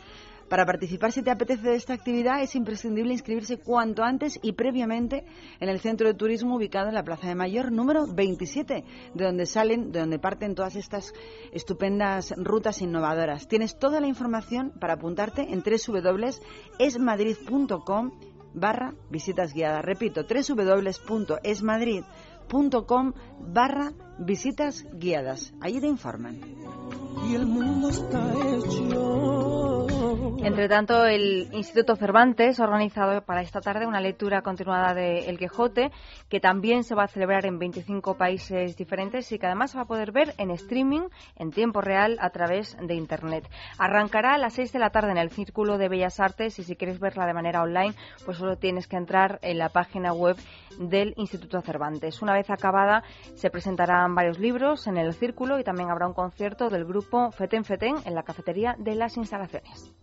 [0.50, 5.26] Para participar, si te apetece de esta actividad, es imprescindible inscribirse cuanto antes y previamente
[5.60, 9.46] en el centro de turismo ubicado en la Plaza de Mayor número 27, de donde
[9.46, 11.14] salen, de donde parten todas estas
[11.52, 13.50] estupendas rutas innovadoras.
[13.50, 18.12] Tienes toda la información para apuntarte en www.esmadrid.com
[18.54, 19.84] barra visitas guiadas.
[19.84, 25.54] Repito, www.esmadrid.com barra visitas guiadas.
[25.62, 26.40] Allí te informan.
[27.30, 29.88] Y el mundo está hecho.
[30.44, 35.38] Entre tanto, el Instituto Cervantes ha organizado para esta tarde una lectura continuada de El
[35.38, 35.92] Quijote,
[36.30, 39.84] que también se va a celebrar en 25 países diferentes y que además se va
[39.84, 43.50] a poder ver en streaming en tiempo real a través de Internet.
[43.78, 46.76] Arrancará a las 6 de la tarde en el Círculo de Bellas Artes y si
[46.76, 50.38] quieres verla de manera online, pues solo tienes que entrar en la página web
[50.80, 52.22] del Instituto Cervantes.
[52.22, 53.04] Una vez acabada,
[53.36, 53.50] se
[54.16, 58.16] varios libros en el Círculo y también habrá un concierto del grupo Feten Feten en
[58.16, 59.94] la cafetería de las instalaciones.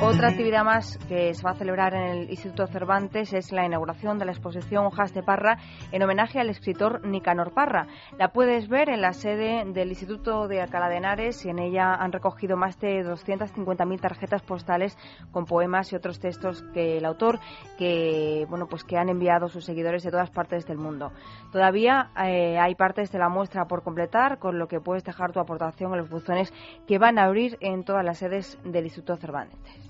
[0.00, 4.16] Otra actividad más que se va a celebrar en el Instituto Cervantes es la inauguración
[4.16, 5.58] de la exposición Hojas de Parra
[5.90, 7.88] en homenaje al escritor Nicanor Parra.
[8.16, 11.94] La puedes ver en la sede del Instituto de Alcalá de Henares y en ella
[11.94, 14.96] han recogido más de 250.000 tarjetas postales
[15.32, 17.40] con poemas y otros textos que el autor
[17.76, 21.10] que bueno pues que han enviado sus seguidores de todas partes del mundo.
[21.50, 25.40] Todavía eh, hay partes de la muestra por completar, con lo que puedes dejar tu
[25.40, 26.54] aportación en los buzones
[26.86, 29.87] que van a abrir en todas las sedes del Instituto Cervantes.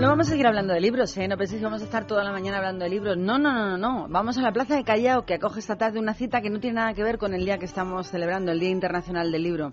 [0.00, 1.26] No vamos a seguir hablando de libros, ¿eh?
[1.26, 3.16] No penséis que vamos a estar toda la mañana hablando de libros.
[3.16, 4.06] No, no, no, no, no.
[4.08, 6.76] Vamos a la Plaza de Callao, que acoge esta tarde una cita que no tiene
[6.76, 9.72] nada que ver con el día que estamos celebrando, el Día Internacional del Libro.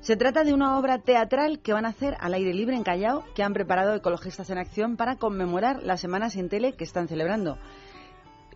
[0.00, 3.22] Se trata de una obra teatral que van a hacer al aire libre en Callao,
[3.34, 7.58] que han preparado Ecologistas en Acción para conmemorar la Semana Sin Tele que están celebrando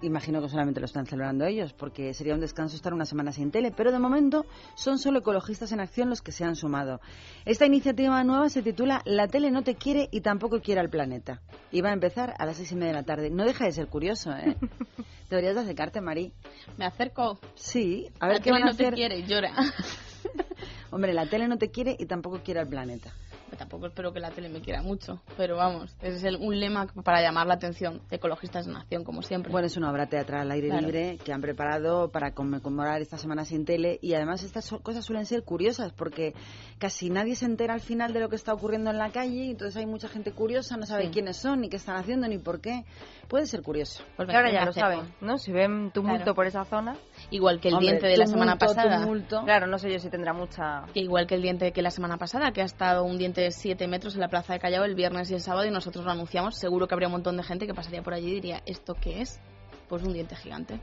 [0.02, 3.50] imagino que solamente lo están celebrando ellos, porque sería un descanso estar una semana sin
[3.50, 7.00] tele, pero de momento son solo ecologistas en acción los que se han sumado.
[7.44, 11.40] Esta iniciativa nueva se titula La tele no te quiere y tampoco quiere al planeta.
[11.70, 13.30] Y va a empezar a las seis y media de la tarde.
[13.30, 14.56] No deja de ser curioso, ¿eh?
[15.30, 16.32] Deberías de acercarte, Marí.
[16.76, 17.38] ¿Me acerco?
[17.54, 18.94] Sí, a ver la qué tele van a no te hacer.
[18.94, 19.52] quiere, llora.
[20.90, 23.12] Hombre, la tele no te quiere y tampoco quiere al planeta.
[23.56, 26.86] Tampoco espero que la tele me quiera mucho, pero vamos, ese es el- un lema
[27.04, 29.52] para llamar la atención de Ecologistas en Acción, como siempre.
[29.52, 30.82] Bueno, es una obra teatral al aire Claro.
[30.86, 35.26] libre que han preparado para conmemorar esta semana sin tele y además estas cosas suelen
[35.26, 36.34] ser curiosas porque
[36.78, 39.50] casi nadie se entera al final de lo que está ocurriendo en la calle y
[39.50, 41.10] entonces hay mucha gente curiosa, no sabe Sí.
[41.10, 42.84] quiénes son, ni qué están haciendo, ni por qué.
[43.28, 44.02] Puede ser curioso.
[44.16, 45.38] Pues ahora ya lo saben, ¿no?
[45.38, 46.34] Si ven tumulto Claro.
[46.34, 46.96] por esa zona.
[47.30, 49.02] Igual que el Hombre, diente de la semana pasada.
[49.02, 49.42] tumulto.
[49.44, 50.82] Claro, no sé yo si tendrá mucha.
[50.92, 53.50] Que igual que el diente que la semana pasada, que ha estado un diente de
[53.50, 56.10] 7 metros en la plaza de Callao el viernes y el sábado y nosotros lo
[56.10, 58.94] anunciamos, seguro que habría un montón de gente que pasaría por allí y diría, ¿esto
[59.00, 59.40] qué es?
[59.88, 60.80] Pues un diente gigante.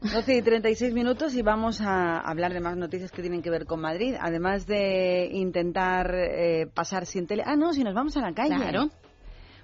[0.00, 3.66] 12 y 36 minutos y vamos a hablar de más noticias que tienen que ver
[3.66, 7.42] con Madrid, además de intentar eh, pasar sin tele.
[7.44, 8.54] Ah, no, si nos vamos a la calle.
[8.54, 8.90] Claro.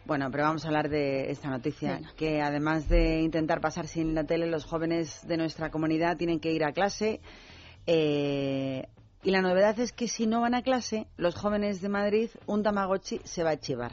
[0.06, 2.12] Bueno, pero vamos a hablar de esta noticia, Venga.
[2.16, 6.52] que además de intentar pasar sin la tele, los jóvenes de nuestra comunidad tienen que
[6.52, 7.20] ir a clase.
[7.86, 8.86] eh,
[9.22, 12.62] Y la novedad es que si no van a clase, los jóvenes de Madrid, un
[12.62, 13.92] Tamagotchi se va a chivar.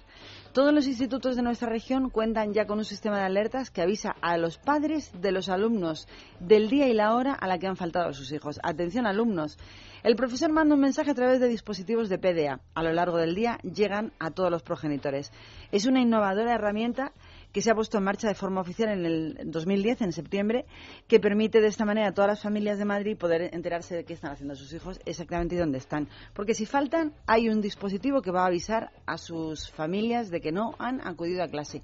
[0.52, 4.14] Todos los institutos de nuestra región cuentan ya con un sistema de alertas que avisa
[4.22, 6.06] a los padres de los alumnos
[6.42, 8.60] del día y la hora a la que han faltado a sus hijos.
[8.62, 9.58] Atención, alumnos.
[10.04, 12.60] El profesor manda un mensaje a través de dispositivos de PDA.
[12.74, 15.32] A lo largo del día llegan a todos los progenitores.
[15.72, 17.14] Es una innovadora herramienta
[17.52, 20.66] que se ha puesto en marcha de forma oficial en el 2010, en septiembre,
[21.08, 24.14] que permite de esta manera a todas las familias de Madrid poder enterarse de qué
[24.14, 26.08] están haciendo sus hijos exactamente y dónde están.
[26.34, 30.52] Porque si faltan, hay un dispositivo que va a avisar a sus familias de que
[30.52, 31.84] no han acudido a clase.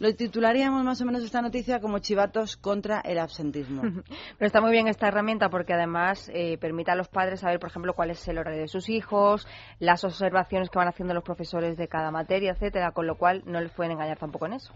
[0.00, 3.82] Lo titularíamos más o menos esta noticia como chivatos contra el absentismo.
[4.38, 7.70] Pero está muy bien esta herramienta porque además eh, permite a los padres saber, por
[7.70, 9.46] ejemplo, cuál es el horario de sus hijos,
[9.80, 13.60] las observaciones que van haciendo los profesores de cada materia, etcétera, con lo cual no
[13.60, 14.72] les pueden engañar tampoco en eso.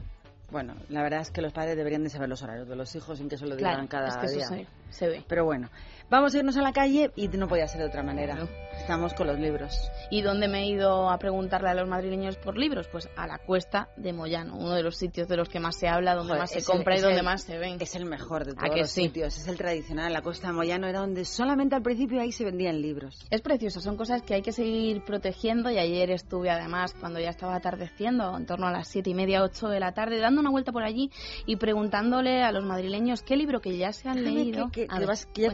[0.51, 3.17] Bueno, la verdad es que los padres deberían de saber los horarios de los hijos
[3.17, 4.49] sin que se lo digan Claro, cada es que eso día.
[4.49, 5.25] se- se ve.
[5.27, 5.71] Pero bueno,
[6.13, 8.37] vamos a irnos a la calle y no podía ser de otra manera.
[8.79, 9.91] Estamos con los libros.
[10.11, 12.87] ¿Y dónde me he ido a preguntarle a los madrileños por libros?
[12.89, 15.89] Pues a la Cuesta de Moyano, uno de los sitios de los que más se
[15.89, 17.77] habla, donde Joder, más se el- compra y donde el- más se ven.
[17.81, 19.03] Es el mejor de ¿A todos que los sí?
[19.05, 19.37] sitios.
[19.39, 20.13] Es el tradicional.
[20.13, 23.27] La Costa de Moyano era donde solamente al principio ahí se vendían libros.
[23.31, 27.31] Es precioso, son cosas que hay que seguir protegiendo y ayer estuve además cuando ya
[27.31, 30.51] estaba atardeciendo, en torno a las siete y media, ocho de la tarde, dando una
[30.51, 31.11] vuelta por allí
[31.47, 34.71] y preguntándole a los madrileños qué libro que ya se han Déjame leído.
[34.71, 35.49] Que, que- A ver, que ya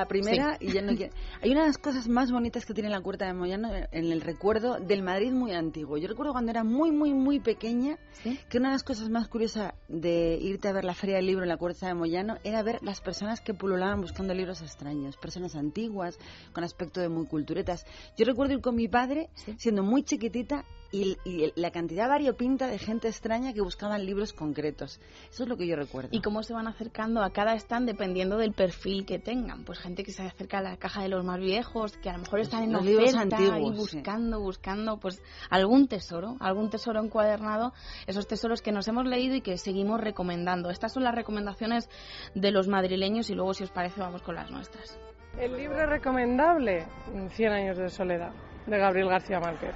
[0.00, 0.66] la primera Sí.
[0.68, 3.26] y ya no quiero- Hay una de las cosas más bonitas que tiene la Cuerta
[3.26, 5.96] de Moyano en el recuerdo del Madrid muy antiguo.
[5.98, 7.98] Yo recuerdo cuando era muy, muy, muy pequeña
[8.48, 11.42] que una de las cosas más curiosas de irte a ver la Feria del Libro
[11.42, 15.54] en la Cuerta de Moyano era ver las personas que pululaban buscando libros extraños, personas
[15.56, 16.18] antiguas,
[16.52, 17.84] con aspecto de muy culturetas.
[18.16, 22.78] Yo recuerdo ir con mi padre, siendo muy chiquitita, y, y la cantidad variopinta de
[22.78, 25.00] gente extraña que buscaban libros concretos.
[25.30, 26.08] Eso es lo que yo recuerdo.
[26.12, 29.64] y cómo se van acercando a cada stand dependiendo del perfil que tengan.
[29.64, 32.20] Pues gente que se acerca a la caja de los más viejos, que a lo
[32.20, 33.96] mejor están en Los libros oferta antiguos, y sí.
[33.96, 37.72] buscando, buscando, pues algún tesoro, algún tesoro encuadernado,
[38.06, 40.70] esos tesoros que nos hemos leído y que seguimos recomendando.
[40.70, 41.88] Estas son las recomendaciones
[42.34, 44.98] de los madrileños y luego, si os parece, vamos con las nuestras.
[45.38, 46.86] El libro recomendable,
[47.30, 48.32] Cien años de soledad,
[48.66, 49.74] de Gabriel García Márquez.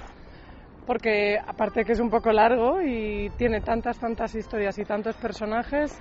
[0.85, 5.99] Porque aparte que es un poco largo y tiene tantas, tantas historias y tantos personajes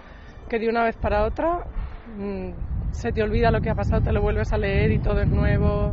[0.48, 1.60] que de una vez para otra
[2.06, 2.50] mm,
[2.90, 5.30] se te olvida lo que ha pasado, te lo vuelves a leer y todo es
[5.30, 5.92] nuevo,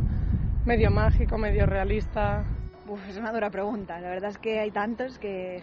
[0.66, 2.44] medio mágico, medio realista.
[2.86, 3.98] Uf, es una dura pregunta.
[4.00, 5.62] La verdad es que hay tantos que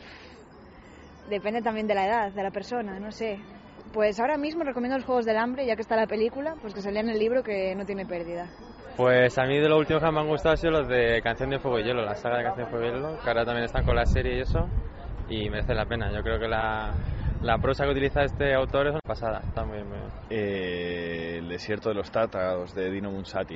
[1.30, 3.38] depende también de la edad de la persona, no sé.
[3.94, 6.82] Pues ahora mismo recomiendo los Juegos del Hambre, ya que está la película, pues que
[6.82, 8.50] se lean el libro que no tiene pérdida.
[9.00, 11.50] Pues a mí de los últimos que me han gustado han sido los de Canción
[11.52, 13.64] de Fuego y Hielo, la saga de Canción de Fuego y Hielo, que ahora también
[13.64, 14.68] están con la serie y eso,
[15.30, 16.12] y merece la pena.
[16.12, 16.94] Yo creo que la,
[17.42, 19.88] la prosa que utiliza este autor es una pasada, está muy bien.
[19.88, 20.12] Muy bien.
[20.32, 23.56] Eh, el desierto de los tártaros de Dino Munsati.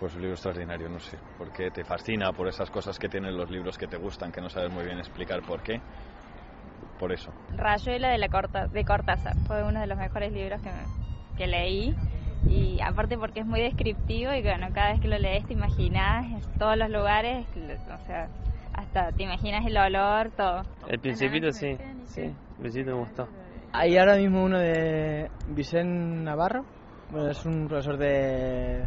[0.00, 3.48] Pues un libro extraordinario, no sé, porque te fascina por esas cosas que tienen los
[3.48, 5.80] libros que te gustan, que no sabes muy bien explicar por qué.
[6.98, 7.32] Por eso.
[7.56, 10.86] Rayuela de, la Corta, de Cortázar fue uno de los mejores libros que, me-
[11.36, 11.94] que leí
[12.46, 16.26] y aparte porque es muy descriptivo y bueno, cada vez que lo lees te imaginas
[16.58, 18.28] todos los lugares, o sea,
[18.74, 20.62] hasta te imaginas el olor, todo.
[20.88, 23.28] El Principito sí, sí, el Principito me gustó.
[23.72, 26.64] Hay ahora mismo uno de Vicente Navarro,
[27.10, 28.84] bueno, es un profesor de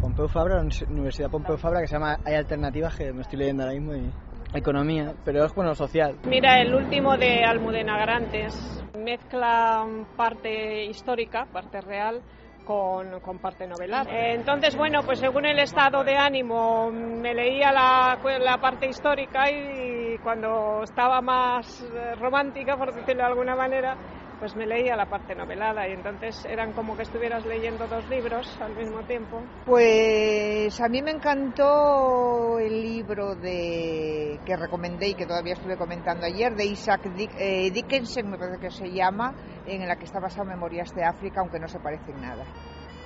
[0.00, 3.74] Pompeu Fabra, Universidad Pompeu Fabra, que se llama Hay alternativas, que me estoy leyendo ahora
[3.74, 4.10] mismo, y
[4.54, 6.16] economía, pero es bueno social.
[6.26, 9.84] Mira, el último de Almudena Grantes mezcla
[10.16, 12.22] parte histórica, parte real,
[12.68, 14.06] con, con parte novelar.
[14.10, 20.18] Entonces, bueno, pues según el estado de ánimo me leía la, la parte histórica y
[20.18, 23.96] cuando estaba más eh, romántica, por decirlo de alguna manera,
[24.38, 28.46] pues me leía la parte novelada y entonces eran como que estuvieras leyendo dos libros
[28.60, 29.42] al mismo tiempo.
[29.66, 36.26] Pues a mí me encantó el libro de que recomendé y que todavía estuve comentando
[36.26, 39.34] ayer, de Isaac Dick- eh, Dickinson, me parece que se llama,
[39.66, 42.44] en la que está basado Memorias de África, aunque no se parece en nada.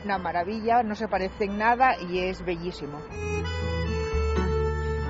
[0.05, 2.99] Una maravilla, no se parece en nada y es bellísimo.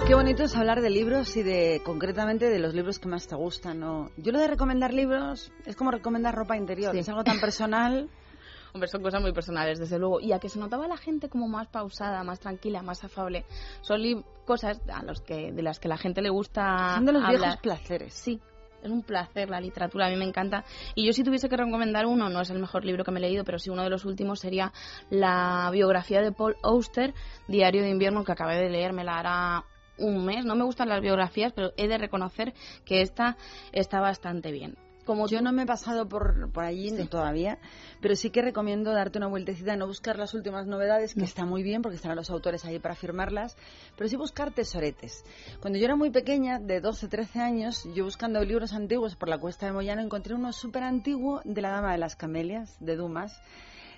[0.06, 3.34] Qué bonito es hablar de libros y de concretamente de los libros que más te
[3.36, 3.78] gustan.
[3.80, 4.10] ¿no?
[4.16, 6.98] Yo lo de recomendar libros es como recomendar ropa interior, Sí.
[6.98, 8.10] es algo tan personal.
[8.74, 10.18] Hombre, son cosas muy personales, desde luego.
[10.20, 13.44] Y a que se notaba la gente como más pausada, más tranquila, más afable.
[13.82, 14.00] Son
[14.44, 17.40] cosas a los que, de las que la gente le gusta Son de los hablar.
[17.40, 18.14] viejos placeres.
[18.14, 18.40] Sí,
[18.82, 20.64] es un placer la literatura, a mí me encanta.
[20.94, 23.22] Y yo si tuviese que recomendar uno, no es el mejor libro que me he
[23.22, 24.72] leído, pero sí uno de los últimos sería
[25.10, 27.14] la biografía de Paul Auster,
[27.48, 29.64] Diario de invierno, que acabé de leer, me la hará
[29.98, 30.44] un mes.
[30.44, 33.36] No me gustan las biografías, pero he de reconocer que esta
[33.72, 34.76] está bastante bien.
[35.04, 37.58] Como yo no me he pasado por, por allí todavía,
[38.00, 41.64] pero sí que recomiendo darte una vueltecita, no buscar las últimas novedades, que está muy
[41.64, 43.56] bien porque están los autores ahí para firmarlas,
[43.96, 45.24] pero sí buscar tesoretes.
[45.60, 49.38] Cuando yo era muy pequeña, de 12, 13 años, yo buscando libros antiguos por la
[49.38, 53.42] cuesta de Moyano encontré uno súper antiguo de la Dama de las Camelias, de Dumas.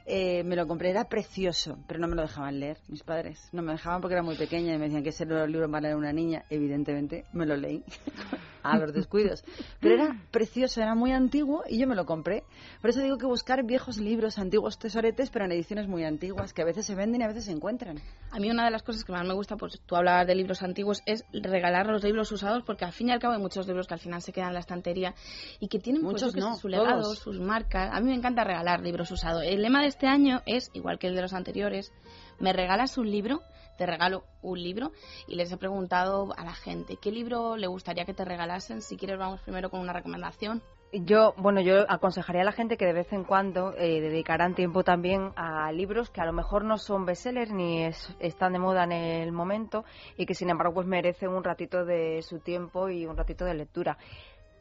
[0.06, 3.48] Eh, me lo compré, era precioso, pero no me lo dejaban leer mis padres.
[3.52, 5.70] No me dejaban porque era muy pequeña y me decían que ese era el libro
[5.70, 6.44] para leer una niña.
[6.50, 7.82] Evidentemente me lo leí
[8.62, 9.44] a los descuidos.
[9.80, 12.44] Pero era precioso, era muy antiguo y yo me lo compré.
[12.80, 16.62] Por eso digo que buscar viejos libros, antiguos tesoretes, pero en ediciones muy antiguas, que
[16.62, 17.98] a veces se venden y a veces se encuentran.
[18.30, 20.62] A mí una de las cosas que más me gusta, pues tú hablabas de libros
[20.62, 23.86] antiguos, es regalar los libros usados, porque al fin y al cabo hay muchos libros
[23.86, 25.14] que al final se quedan en la estantería
[25.60, 27.18] y que tienen pues, Muchos sé, no, su legado, todos.
[27.18, 27.90] sus marcas.
[27.92, 29.42] A mí me encanta regalar libros usados.
[29.44, 31.92] El lema de este año es, igual que el de los anteriores,
[32.40, 33.42] me regalas un libro,
[33.78, 34.90] te regalo un libro
[35.28, 38.82] y les he preguntado a la gente qué libro le gustaría que te regalasen.
[38.82, 40.62] Si quieres vamos primero con una recomendación.
[40.92, 44.82] Yo, bueno, yo aconsejaría a la gente que de vez en cuando eh, dedicaran tiempo
[44.84, 48.84] también a libros que a lo mejor no son bestsellers ni es- están de moda
[48.84, 49.84] en el momento
[50.16, 53.54] y que sin embargo pues merecen un ratito de su tiempo y un ratito de
[53.54, 53.96] lectura.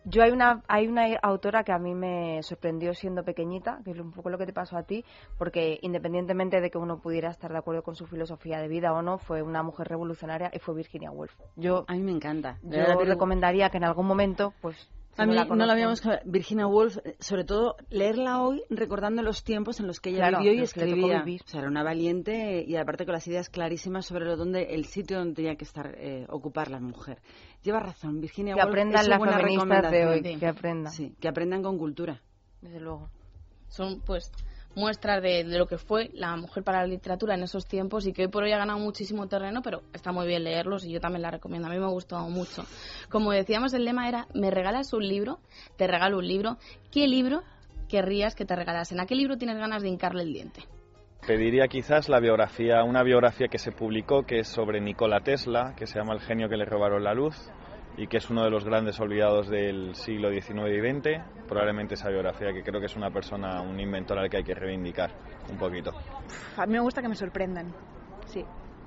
[0.05, 3.99] Yo hay una hay una autora que a mí me sorprendió siendo pequeñita, que es
[3.99, 5.05] un poco lo que te pasó a ti,
[5.37, 9.01] porque independientemente de que uno pudiera estar de acuerdo con su filosofía de vida o
[9.01, 11.33] no, fue una mujer revolucionaria y fue Virginia Woolf.
[11.55, 12.59] Yo a mí me encanta.
[12.63, 14.75] Yo digo- recomendaría que en algún momento pues
[15.15, 19.43] si A mí la no la habíamos Virginia Woolf, sobre todo leerla hoy recordando los
[19.43, 21.19] tiempos en los que ella Claro, vivió y que escribía.
[21.21, 21.41] vivir.
[21.45, 24.85] O sea, era una valiente y aparte con las ideas clarísimas sobre lo donde el
[24.85, 27.19] sitio donde tenía que estar eh, ocupar la mujer.
[27.63, 30.91] Lleva razón, Virginia Que Woolf aprendan es las una buena feministas de hoy, que aprendan.
[30.93, 32.19] Sí, que aprendan con cultura.
[32.61, 33.09] Desde luego.
[33.67, 34.31] Son pues
[34.75, 38.13] muestras de, de lo que fue la mujer para la literatura en esos tiempos y
[38.13, 40.99] que hoy por hoy ha ganado muchísimo terreno, pero está muy bien leerlos y yo
[40.99, 41.67] también la recomiendo.
[41.67, 42.65] A mí me ha gustado mucho.
[43.09, 45.39] Como decíamos, el lema era, me regalas un libro,
[45.77, 46.57] te regalo un libro.
[46.91, 47.43] ¿Qué libro
[47.87, 48.99] querrías que te regalasen?
[48.99, 50.61] ¿A qué libro tienes ganas de hincarle el diente?
[51.25, 55.87] Pediría quizás la biografía, una biografía que se publicó que es sobre Nikola Tesla, que
[55.87, 57.35] se llama El genio que le robaron la luz
[57.97, 61.47] y que es uno de los grandes olvidados del siglo XIX y XX.
[61.47, 64.55] Probablemente esa biografía que creo que es una persona, un inventor al que hay que
[64.55, 65.11] reivindicar
[65.49, 65.91] un poquito.
[66.57, 67.73] A mí me gusta que me sorprendan.
[68.25, 68.43] Sí.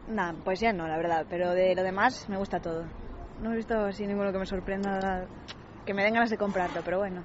[0.08, 1.26] Nada, pues ya no, la verdad.
[1.28, 2.84] Pero de lo demás me gusta todo.
[3.40, 5.26] No he visto así ninguno que me sorprenda,
[5.84, 7.22] que me den ganas de comprarlo, pero bueno,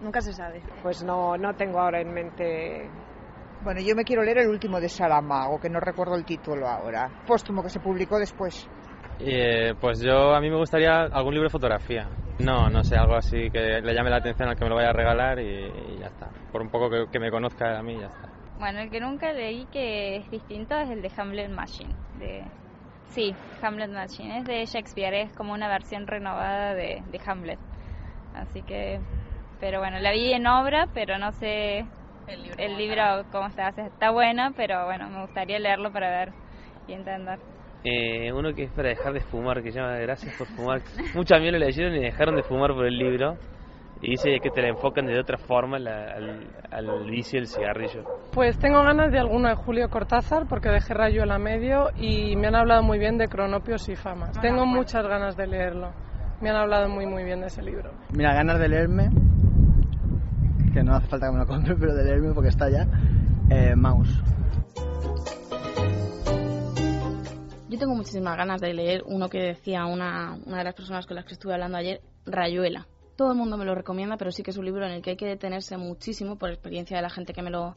[0.00, 0.60] nunca se sabe.
[0.82, 2.90] Pues no, no tengo ahora en mente.
[3.62, 7.22] Bueno, yo me quiero leer el último de Saramago, que no recuerdo el título ahora.
[7.26, 8.68] Póstumo, que se publicó después.
[9.24, 12.08] Eh, pues yo, a mí me gustaría algún libro de fotografía.
[12.40, 14.90] No, no sé, algo así que le llame la atención al que me lo vaya
[14.90, 16.28] a regalar y, y ya está.
[16.50, 18.28] Por un poco que, que me conozca a mí, ya está.
[18.58, 21.94] Bueno, el que nunca leí que es distinto es el de Hamlet Machine.
[22.18, 22.44] De...
[23.08, 24.38] Sí, Hamlet Machine.
[24.38, 27.58] Es de Shakespeare, es como una versión renovada de, de Hamlet.
[28.34, 29.00] Así que...
[29.60, 31.86] Pero bueno, la vi en obra, pero no sé
[32.26, 33.68] el libro, cómo está.
[33.68, 36.32] O sea, Está bueno, pero bueno, me gustaría leerlo para ver
[36.88, 37.38] y entender.
[37.84, 40.82] Eh, uno que es para dejar de fumar, que se llama Gracias por fumar.
[41.14, 43.36] Muchos amigos lo leyeron y dejaron de fumar por el libro.
[44.00, 48.02] Y dice que te la enfocan de otra forma la- al, al vicio del cigarrillo.
[48.32, 52.48] Pues tengo ganas de alguno de Julio Cortázar porque dejé Rayuela a medio y me
[52.48, 54.32] han hablado muy bien de Cronopios y Famas.
[54.40, 55.90] Tengo muchas ganas de leerlo.
[56.40, 57.90] Me han hablado muy muy bien de ese libro.
[58.12, 59.08] Mira, ganas de leerme,
[60.74, 62.86] que no hace falta que me lo compre, pero de leerme porque está ya,
[63.50, 64.20] eh, Mouse.
[67.72, 71.16] Yo tengo muchísimas ganas de leer uno que decía una, una de las personas con
[71.16, 72.86] las que estuve hablando ayer, Rayuela.
[73.16, 75.10] Todo el mundo me lo recomienda, pero sí que es un libro en el que
[75.10, 77.74] hay que detenerse muchísimo por experiencia de la gente que me lo,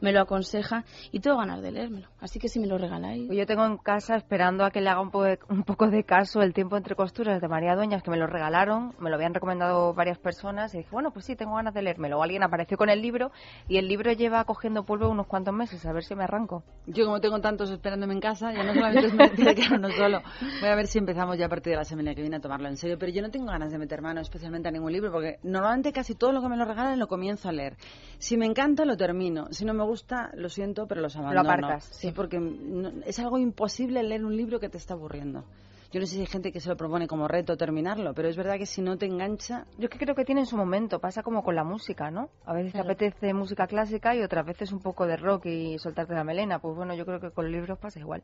[0.00, 2.08] me lo aconseja y tengo ganas de leérmelo.
[2.20, 3.26] Así que si me lo regaláis.
[3.26, 5.88] Pues Yo tengo en casa esperando a que le haga un poco, de, un poco
[5.88, 9.16] de caso el tiempo entre costuras de María Dueñas, que me lo regalaron, me lo
[9.16, 12.18] habían recomendado varias personas y dije, bueno, pues sí, tengo ganas de leérmelo.
[12.18, 13.30] O alguien apareció con el libro
[13.68, 16.62] y el libro lleva cogiendo polvo unos cuantos meses, a ver si me arranco.
[16.86, 20.22] Yo como tengo tantos esperándome en casa, ya no solamente es mentira que uno solo.
[20.60, 22.68] Voy a ver si empezamos ya a partir de la semana que viene a tomarlo
[22.68, 22.98] en serio.
[22.98, 26.14] Pero yo no tengo ganas de meter mano especialmente a ningún libro porque normalmente casi
[26.14, 27.76] todo lo que me lo regalan lo comienzo a leer.
[28.18, 29.48] Si me encanta, lo termino.
[29.50, 31.40] Si no me gusta, lo siento, pero los abandono.
[31.50, 35.44] aparcas, Sí, porque no- es algo imposible leer un libro que te está aburriendo.
[35.92, 38.36] Yo no sé si hay gente que se lo propone como reto terminarlo, pero es
[38.36, 39.66] verdad que si no te engancha...
[39.76, 42.28] Yo es que creo que tiene su momento, pasa como con la música, ¿no?
[42.46, 46.14] A veces te apetece música clásica y otras veces un poco de rock y soltarte
[46.14, 46.60] la melena.
[46.60, 48.22] Pues bueno, yo creo que con los libros pasa igual.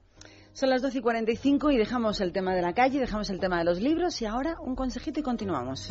[0.53, 3.59] Son las 12 y 45 y dejamos el tema de la calle, dejamos el tema
[3.59, 5.91] de los libros y ahora un consejito y continuamos.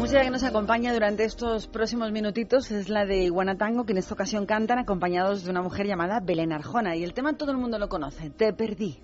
[0.00, 4.14] Música que nos acompaña durante estos próximos minutitos es la de Iguanatango, que en esta
[4.14, 6.96] ocasión cantan acompañados de una mujer llamada Belén Arjona.
[6.96, 8.98] Y el tema todo el mundo lo conoce, Te perdí.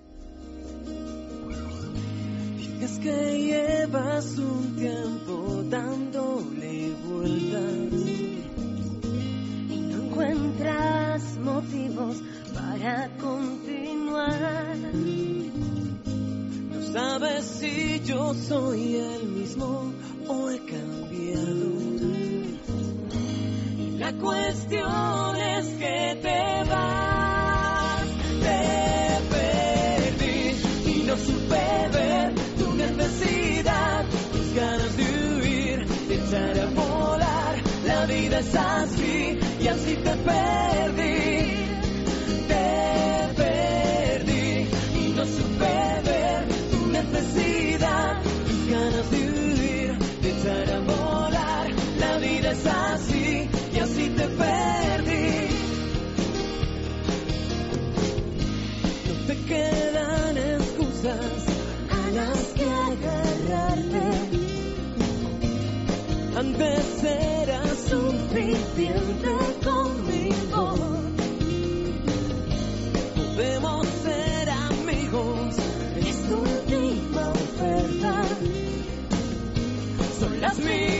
[2.80, 7.92] Es que llevas un tiempo dándole vueltas
[9.68, 12.22] y no encuentras motivos
[12.55, 14.76] para continuar.
[16.76, 19.94] No sabes si yo soy el mismo
[20.28, 21.72] o he cambiado.
[23.78, 28.06] Y la cuestión es que te vas,
[28.42, 28.60] te
[29.32, 37.54] perdí y no supe ver tu necesidad, tus ganas de huir, de echar a volar.
[37.86, 41.54] La vida es así y así te perdí,
[42.48, 43.95] te perdí
[47.12, 51.66] necesidad, tus ganas de huir, de echar a volar.
[51.98, 55.48] La vida es así y así te perdí.
[59.07, 61.40] No te quedan excusas
[61.90, 64.07] a las que agarrarte.
[66.36, 69.30] Antes era suficiente
[69.64, 70.15] conmigo.
[80.55, 80.95] Son las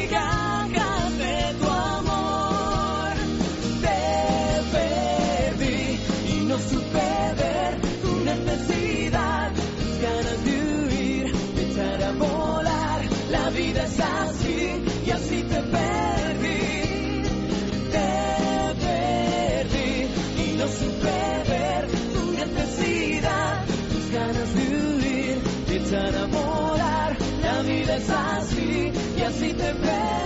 [29.59, 30.26] y así te perdí.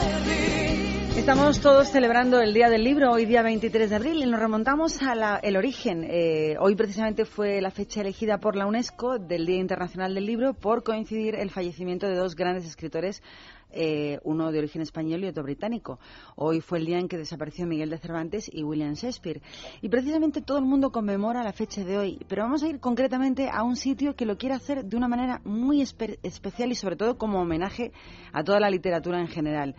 [1.30, 5.00] Estamos todos celebrando el Día del Libro, hoy día 23 de abril, y nos remontamos
[5.00, 6.02] al origen.
[6.02, 10.54] Eh, hoy precisamente fue la fecha elegida por la UNESCO del Día Internacional del Libro
[10.54, 13.22] por coincidir el fallecimiento de dos grandes escritores
[13.70, 16.00] eh, uno de origen español y otro británico.
[16.34, 19.40] Hoy fue el día en que desapareció Miguel de Cervantes y William Shakespeare.
[19.82, 22.18] Y precisamente todo el mundo conmemora la fecha de hoy.
[22.28, 25.40] Pero vamos a ir concretamente a un sitio que lo quiere hacer de una manera
[25.44, 27.92] muy espe- especial y sobre todo como homenaje
[28.32, 29.76] a toda la literatura en general.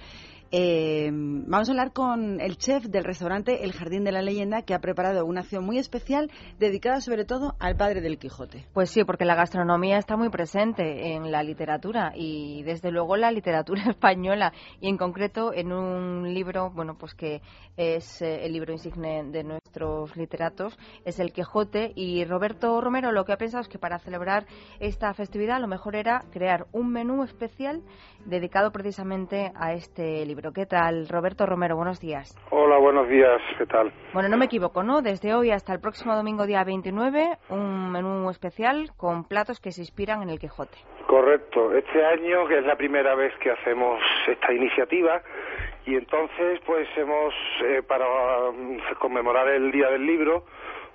[0.54, 4.74] Eh, vamos a hablar con el chef del restaurante El Jardín de la Leyenda, que
[4.74, 6.30] ha preparado una acción muy especial
[6.60, 8.66] dedicada sobre todo al padre del Quijote.
[8.74, 13.32] Pues sí, porque la gastronomía está muy presente en la literatura y desde luego la
[13.32, 17.42] literatura española y en concreto en un libro, bueno, pues que
[17.78, 23.24] es eh, el libro insigne de nuestros literatos, es El Quijote y Roberto Romero lo
[23.24, 24.46] que ha pensado es que para celebrar
[24.82, 27.82] esta festividad lo mejor era crear un menú especial
[28.26, 30.41] dedicado precisamente a este libro.
[30.50, 31.76] ¿Qué tal, Roberto Romero?
[31.76, 32.36] Buenos días.
[32.50, 33.94] Hola, buenos días, ¿qué tal?
[34.12, 35.04] Bueno, no me equivoco, ¿no?
[35.04, 39.82] Desde hoy hasta el próximo domingo, día 29, un menú especial con platos que se
[39.82, 40.80] inspiran en el Quijote.
[41.06, 45.22] Correcto, este año que es la primera vez que hacemos esta iniciativa
[45.86, 47.34] y entonces pues hemos,
[47.64, 48.06] eh, para
[48.52, 50.46] mm, conmemorar el Día del Libro,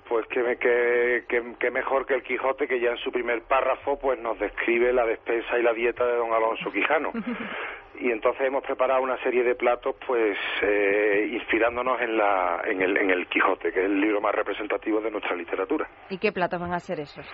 [0.09, 3.99] pues que, que, que, que mejor que el Quijote que ya en su primer párrafo
[3.99, 7.13] pues nos describe la despensa y la dieta de don Alonso Quijano.
[8.01, 12.97] y entonces hemos preparado una serie de platos pues eh, inspirándonos en la en el,
[12.97, 16.61] en el Quijote que es el libro más representativo de nuestra literatura ¿Y qué platos
[16.61, 17.27] van a ser esos?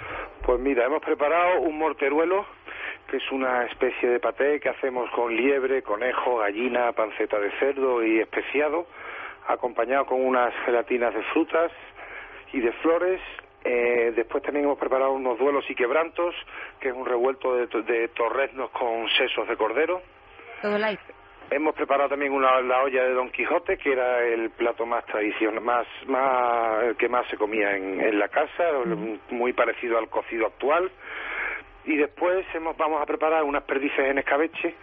[0.45, 2.47] pues mira hemos preparado un morteruelo
[3.11, 8.05] que es una especie de paté que hacemos con liebre conejo gallina panceta de cerdo
[8.05, 8.87] y especiado
[9.49, 11.73] acompañado con unas gelatinas de frutas
[12.53, 13.21] y de flores
[13.65, 16.35] eh, después también hemos preparado unos duelos y quebrantos
[16.81, 20.03] que es un revuelto de, de torreznos con sesos de cordero
[20.61, 21.01] Todo light.
[21.51, 25.61] Hemos preparado también una, la olla de Don Quijote, que era el plato más tradicional,
[25.61, 28.65] más, más, el que más se comía en, en la casa,
[29.29, 30.91] muy parecido al cocido actual.
[31.85, 34.75] Y después hemos, vamos a preparar unas perdices en escabeche,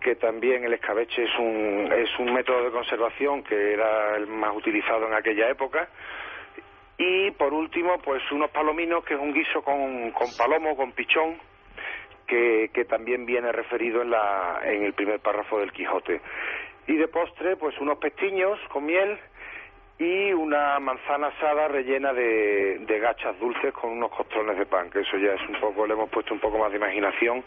[0.00, 4.54] que también el escabeche es un, es un método de conservación que era el más
[4.54, 5.88] utilizado en aquella época.
[6.98, 11.38] Y por último, pues unos palominos, que es un guiso con, con palomo, con pichón,
[12.26, 16.20] que, que también viene referido en, la, en el primer párrafo del Quijote.
[16.86, 19.18] Y de postre, pues unos pestiños con miel
[20.02, 25.00] y una manzana asada rellena de, de gachas dulces con unos costrones de pan, que
[25.00, 27.44] eso ya es un poco, le hemos puesto un poco más de imaginación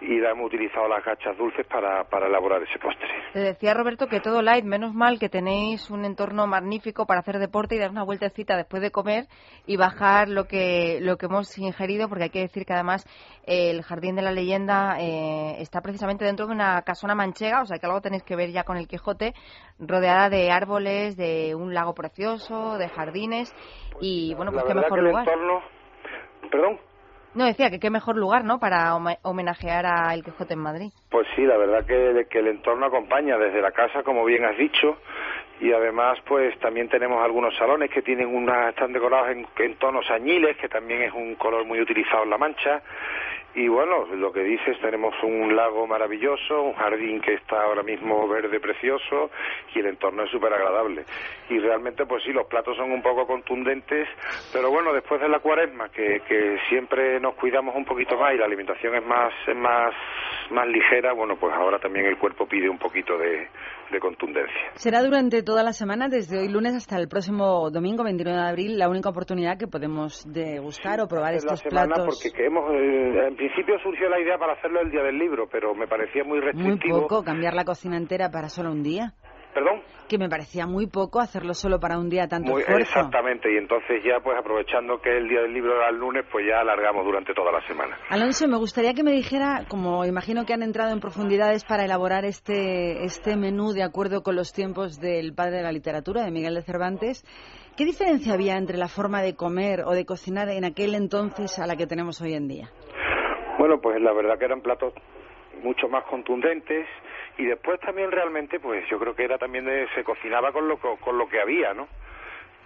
[0.00, 3.08] y la hemos utilizado las gachas dulces para, para elaborar ese postre.
[3.32, 7.38] Te decía Roberto que todo light, menos mal que tenéis un entorno magnífico para hacer
[7.38, 9.24] deporte y dar una vueltecita después de comer
[9.66, 13.04] y bajar lo que lo que hemos ingerido, porque hay que decir que además
[13.46, 17.66] eh, el Jardín de la Leyenda eh, está precisamente dentro de una casona manchega, o
[17.66, 19.34] sea que algo tenéis que ver ya con el Quijote,
[19.78, 23.54] rodeada de árboles, de un lago precioso, de jardines
[24.00, 25.28] y bueno, pues la qué mejor que el lugar.
[25.28, 25.62] entorno...
[26.50, 26.80] Perdón.
[27.32, 30.90] No, decía que qué mejor lugar, ¿no?, para home- homenajear a El Quijote en Madrid.
[31.10, 34.56] Pues sí, la verdad que, que el entorno acompaña desde la casa, como bien has
[34.58, 34.96] dicho,
[35.60, 40.10] y además pues también tenemos algunos salones que tienen una, están decorados en, en tonos
[40.10, 42.82] añiles, que también es un color muy utilizado en La Mancha,
[43.52, 48.28] y bueno, lo que dices, tenemos un lago maravilloso, un jardín que está ahora mismo
[48.28, 49.30] verde precioso
[49.74, 51.04] y el entorno es súper agradable.
[51.48, 54.08] Y realmente, pues sí, los platos son un poco contundentes,
[54.52, 58.38] pero bueno, después de la cuaresma, que, que siempre nos cuidamos un poquito más y
[58.38, 59.94] la alimentación es más, es más,
[60.50, 63.48] más ligera, bueno, pues ahora también el cuerpo pide un poquito de,
[63.90, 64.70] de contundencia.
[64.74, 68.78] Será durante toda la semana, desde hoy lunes hasta el próximo domingo 29 de abril,
[68.78, 72.20] la única oportunidad que podemos degustar o probar Es la estos semana platos.
[72.22, 75.48] porque que hemos, eh, en principio surgió la idea para hacerlo el día del libro,
[75.50, 77.00] pero me parecía muy Muy restrictivo.
[77.00, 79.12] poco, cambiar la cocina entera para solo un día.
[79.54, 79.82] ¿Perdón?
[80.08, 82.82] Que me parecía muy poco hacerlo solo para un día tanto Muy- esfuerzo.
[82.98, 86.46] exactamente, y entonces ya pues aprovechando que el día del libro era el lunes, pues
[86.48, 87.96] ya alargamos durante toda la semana.
[88.08, 92.24] Alonso, me gustaría que me dijera, como imagino que han entrado en profundidades para elaborar
[92.24, 96.54] este, este menú de acuerdo con los tiempos del padre de la literatura, de Miguel
[96.54, 97.24] de Cervantes,
[97.76, 101.66] ¿qué diferencia había entre la forma de comer o de cocinar en aquel entonces a
[101.66, 102.68] la que tenemos hoy en día?
[103.58, 104.92] Bueno, pues la verdad que eran platos
[105.62, 106.86] mucho más contundentes
[107.40, 110.76] y después también realmente pues yo creo que era también de, se cocinaba con lo
[110.78, 111.88] co- con lo que había, ¿no?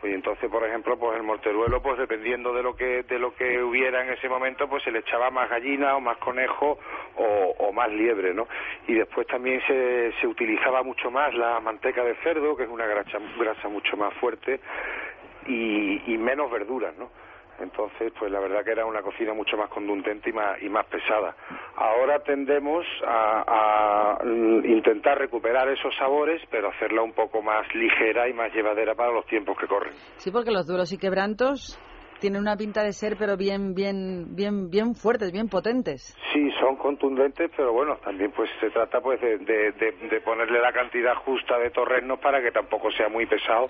[0.03, 3.62] Y entonces, por ejemplo, pues el morteruelo, pues dependiendo de lo que de lo que
[3.62, 6.79] hubiera en ese momento, pues se le echaba más gallina o más conejo
[7.16, 8.47] o, más liebre, ¿no?
[8.87, 12.87] Y después también se, se utilizaba mucho más la manteca de cerdo, que es una
[12.87, 14.61] grasa, grasa mucho más fuerte,
[15.47, 17.11] y menos verduras, ¿no?
[17.61, 20.87] Entonces, pues la verdad que era una cocina mucho más contundente y más, y más
[20.87, 21.35] pesada.
[21.77, 28.33] Ahora tendemos a, a, intentar recuperar esos sabores, pero hacerla un poco más ligera y
[28.33, 29.95] más llevadera para los tiempos que corren.
[30.17, 31.79] Sí, porque los duelos y quebrantos
[32.25, 36.01] tienen una pinta de ser, pero bien, bien, bien, bien fuertes, bien potentes.
[36.33, 40.59] Sí, son contundentes, pero bueno, también pues se trata pues de, de- de- de ponerle
[40.59, 43.68] la cantidad justa de torrenos para que tampoco sea muy pesado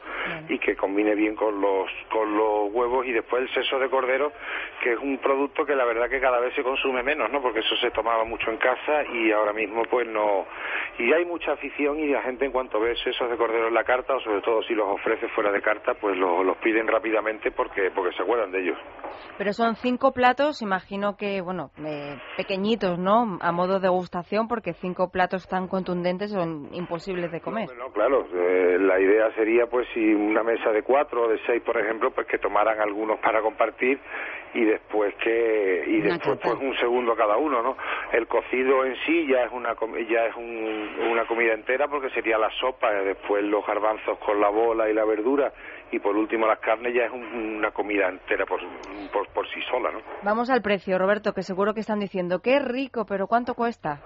[0.49, 4.31] y que combine bien con los con los huevos y después el seso de cordero,
[4.85, 7.43] que es un producto que la verdad que cada vez se consume menos, ¿no?
[7.43, 10.47] Porque eso se tomaba mucho en casa y ahora mismo pues no
[11.01, 13.83] y hay mucha afición y la gente en cuanto ve sesos de cordero en la
[13.83, 17.51] carta o sobre todo si los ofrece fuera de carta, pues los, los piden rápidamente
[17.51, 18.79] porque porque se acuerdan de ellos.
[19.39, 23.39] Pero son cinco platos, imagino que, bueno, eh, pequeñitos, ¿no?
[23.41, 27.69] A modo de degustación, porque cinco platos tan contundentes son imposibles de comer.
[27.77, 31.63] No, claro, eh, la idea sería pues si una mesa de cuatro o de seis,
[31.63, 33.99] por ejemplo, pues que tomaran algunos para compartir
[34.55, 37.77] y después que y después pues un segundo cada uno, ¿no?
[38.13, 42.11] El cocido en sí ya es una com- ya es un- una comida entera porque
[42.11, 45.53] sería la sopa, eh, después los garbanzos con la bola y la verdura
[45.95, 48.61] y por último las carnes ya es un- una comida entera por,
[49.13, 50.01] por por sí sola, ¿no?
[50.23, 54.01] Vamos al precio, Roberto, que seguro que están diciendo, qué rico, pero ¿cuánto cuesta?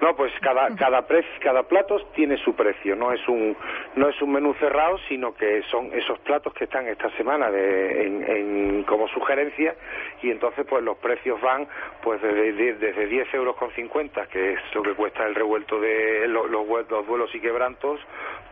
[0.00, 3.56] No, pues cada cada prec- cada plato tiene su precio, no es un
[3.96, 8.06] no es un menú cerrado, sino que son esos platos que están esta semana de,
[8.06, 9.74] en, en- como sugerencia
[10.22, 11.66] y entonces pues los precios van
[12.02, 16.28] pues desde, desde 10 euros con 50, que es lo que cuesta el revuelto de
[16.28, 17.98] lo- los, hue- los duelos y quebrantos,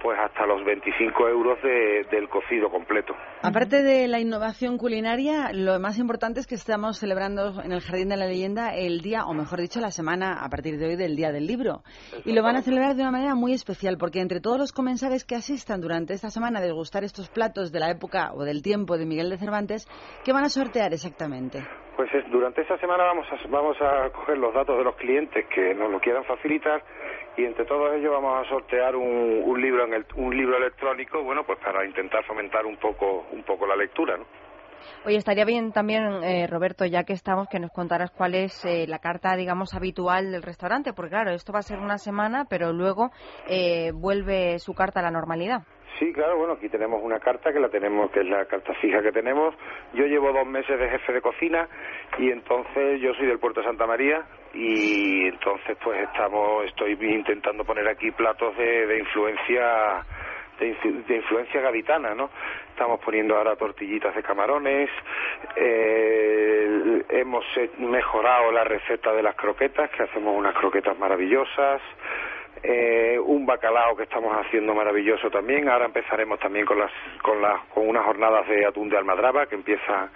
[0.02, 3.14] pues hasta los 25 euros de- del cocido completo.
[3.42, 8.08] Aparte de la innovación culinaria, lo más importante es que estamos celebrando en el Jardín
[8.08, 11.16] de la Leyenda el día, o mejor dicho, la semana a partir de hoy del
[11.16, 11.82] Día del Libro.
[12.24, 15.24] Y lo van a celebrar de una manera muy especial, porque entre todos los comensales
[15.24, 18.96] que asistan durante esta semana a degustar estos platos de la época o del tiempo
[18.96, 19.86] de Miguel de Cervantes,
[20.24, 21.58] ¿qué van a sortear exactamente?
[21.96, 25.44] Pues es- durante esta semana vamos a, vamos a coger los datos de los clientes
[25.54, 26.82] que nos lo quieran facilitar
[27.36, 31.22] y entre todos ellos vamos a sortear un, un libro en el- un libro electrónico,
[31.22, 34.24] bueno, pues para intentar fomentar un poco un poco la lectura, ¿no?
[35.04, 38.86] Oye, estaría bien también, eh, Roberto, ya que estamos, que nos contaras cuál es eh,
[38.88, 42.72] la carta, digamos, habitual del restaurante, porque claro, esto va a ser una semana, pero
[42.72, 43.10] luego
[43.48, 45.62] eh, vuelve su carta a la normalidad.
[45.98, 49.00] Sí, claro, bueno, aquí tenemos una carta que la tenemos, que es la carta fija
[49.00, 49.54] que tenemos.
[49.92, 51.68] Yo llevo dos meses de jefe de cocina
[52.18, 57.64] y entonces yo soy del puerto de Santa María y entonces pues estamos estoy intentando
[57.64, 60.04] poner aquí platos de, de influencia
[60.58, 60.76] de,
[61.06, 62.30] de influencia gaditana, ¿no?
[62.70, 64.90] Estamos poniendo ahora tortillitas de camarones,
[65.56, 71.80] eh, hemos eh, mejorado la receta de las croquetas, que hacemos unas croquetas maravillosas,
[72.62, 75.68] eh, un bacalao que estamos haciendo maravilloso también.
[75.68, 76.90] Ahora empezaremos también con las
[77.22, 80.10] con las con unas jornadas de atún de almadraba que empieza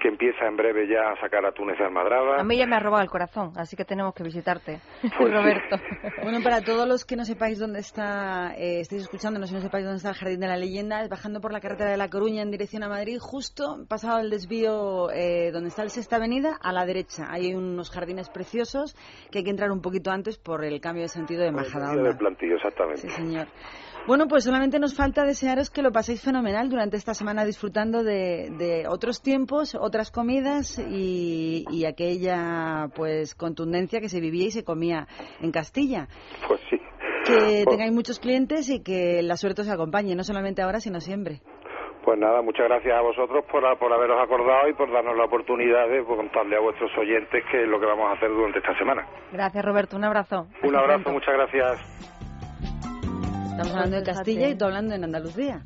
[0.00, 2.40] que empieza en breve ya a sacar atunes de almadraba.
[2.40, 5.24] A mí ya me ha robado el corazón, así que tenemos que visitarte, Pues sí.
[5.24, 5.76] Roberto.
[6.22, 9.84] Bueno, para todos los que no sepáis dónde está, eh, estáis escuchándonos y no sepáis
[9.84, 12.40] dónde está el Jardín de la Leyenda, es bajando por la carretera de La Coruña
[12.40, 16.72] en dirección a Madrid, justo pasado el desvío eh, donde está el Sexta Avenida, a
[16.72, 17.26] la derecha.
[17.28, 18.96] Hay unos jardines preciosos
[19.30, 22.16] que hay que entrar un poquito antes por el cambio de sentido de Por del
[22.16, 23.02] plantillo, exactamente.
[23.02, 23.48] Sí, señor.
[24.06, 28.50] Bueno, pues solamente nos falta desearos que lo paséis fenomenal durante esta semana disfrutando de,
[28.58, 34.64] de otros tiempos, otras comidas y, y aquella pues contundencia que se vivía y se
[34.64, 35.06] comía
[35.40, 36.08] en Castilla.
[36.48, 36.76] Pues sí.
[37.26, 41.00] Que Pues- tengáis muchos clientes y que la suerte os acompañe, no solamente ahora, sino
[41.00, 41.42] siempre.
[42.10, 45.88] Pues nada, muchas gracias a vosotros por, por haberos acordado y por darnos la oportunidad
[45.88, 48.76] de pues, contarle a vuestros oyentes qué es lo que vamos a hacer durante esta
[48.76, 49.06] semana.
[49.30, 49.96] Gracias, Roberto.
[49.96, 50.48] Un abrazo.
[50.64, 51.78] Un abrazo, muchas gracias.
[53.50, 55.60] Estamos hablando de Castilla y tú hablando en Andalucía.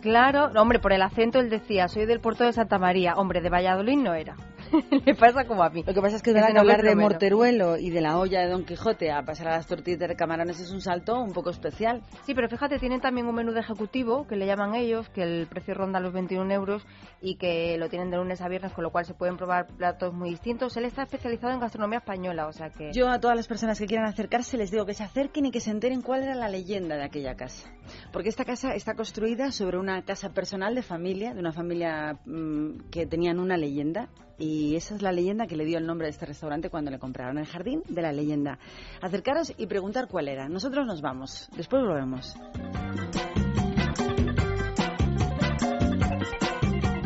[0.00, 3.14] Claro, no, hombre, por el acento él decía, soy del puerto de Santa María.
[3.16, 4.36] Hombre, de Valladolid no era.
[5.06, 5.82] Le pasa como a mí.
[5.86, 6.94] Lo que pasa es que de no hablar de.
[6.94, 10.60] Morteruelo y de la olla de Don Quijote a pasar a las tortillas de camarones
[10.60, 12.02] es un salto un poco especial.
[12.26, 15.46] Sí, pero fíjate, tienen también un menú de ejecutivo, que le llaman ellos, que el
[15.46, 16.86] precio ronda los 21 euros
[17.20, 20.12] y que lo tienen de lunes a viernes, con lo cual se pueden probar platos
[20.12, 20.76] muy distintos.
[20.76, 22.92] Él está especializado en gastronomía española, o sea que...
[22.92, 25.60] Yo a todas las personas que quieran acercarse les digo que se acerquen y que
[25.60, 27.70] se enteren cuál era la leyenda de aquella casa.
[28.12, 32.90] Porque esta casa está construida sobre una casa personal de familia, de una familia mm,
[32.90, 34.08] que tenían una leyenda.
[34.40, 36.98] Y esa es la leyenda que le dio el nombre de este restaurante cuando le
[36.98, 38.58] compraron el jardín de la leyenda.
[39.02, 40.48] Acercaros y preguntar cuál era.
[40.48, 41.48] Nosotros nos vamos.
[41.54, 42.34] Después volvemos.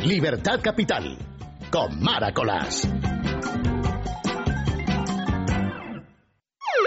[0.07, 1.19] Libertad Capital,
[1.73, 2.89] con Maracolas.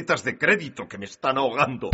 [0.00, 1.90] de crédito que me están ahogando.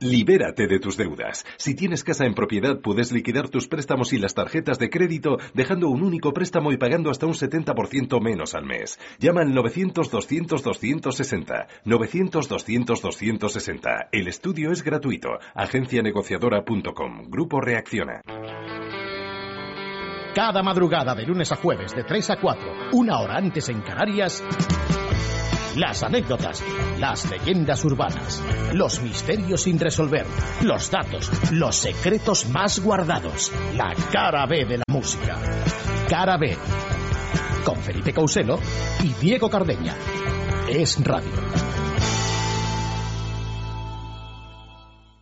[0.00, 1.46] Libérate de tus deudas.
[1.56, 5.88] Si tienes casa en propiedad, puedes liquidar tus préstamos y las tarjetas de crédito dejando
[5.88, 8.98] un único préstamo y pagando hasta un 70% menos al mes.
[9.20, 11.68] Llama al 900-200-260.
[11.84, 14.08] 900-200-260.
[14.10, 15.28] El estudio es gratuito.
[15.54, 17.30] Agencianegociadora.com.
[17.30, 18.20] Grupo Reacciona.
[20.34, 24.42] Cada madrugada de lunes a jueves de 3 a 4, una hora antes en Canarias,
[25.76, 26.62] las anécdotas,
[26.98, 30.26] las leyendas urbanas, los misterios sin resolver,
[30.62, 35.36] los datos, los secretos más guardados, la cara B de la música.
[36.08, 36.56] Cara B,
[37.64, 38.58] con Felipe Causelo
[39.02, 39.94] y Diego Cardeña.
[40.68, 41.30] Es radio.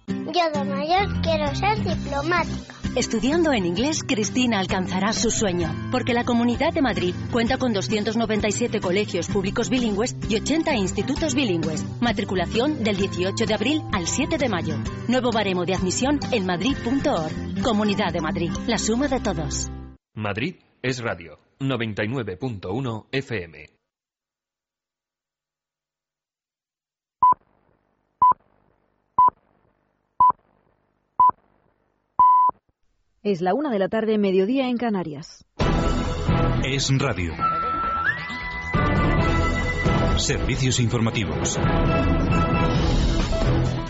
[0.08, 2.81] Yo de mayor quiero ser diplomática.
[2.94, 8.80] Estudiando en inglés, Cristina alcanzará su sueño, porque la Comunidad de Madrid cuenta con 297
[8.80, 11.82] colegios públicos bilingües y 80 institutos bilingües.
[12.02, 14.76] Matriculación del 18 de abril al 7 de mayo.
[15.08, 17.62] Nuevo baremo de admisión en madrid.org.
[17.62, 19.70] Comunidad de Madrid, la suma de todos.
[20.14, 23.81] Madrid es radio 99.1 FM.
[33.24, 35.44] Es la una de la tarde, mediodía en Canarias.
[36.64, 37.32] Es radio.
[40.16, 41.56] Servicios informativos.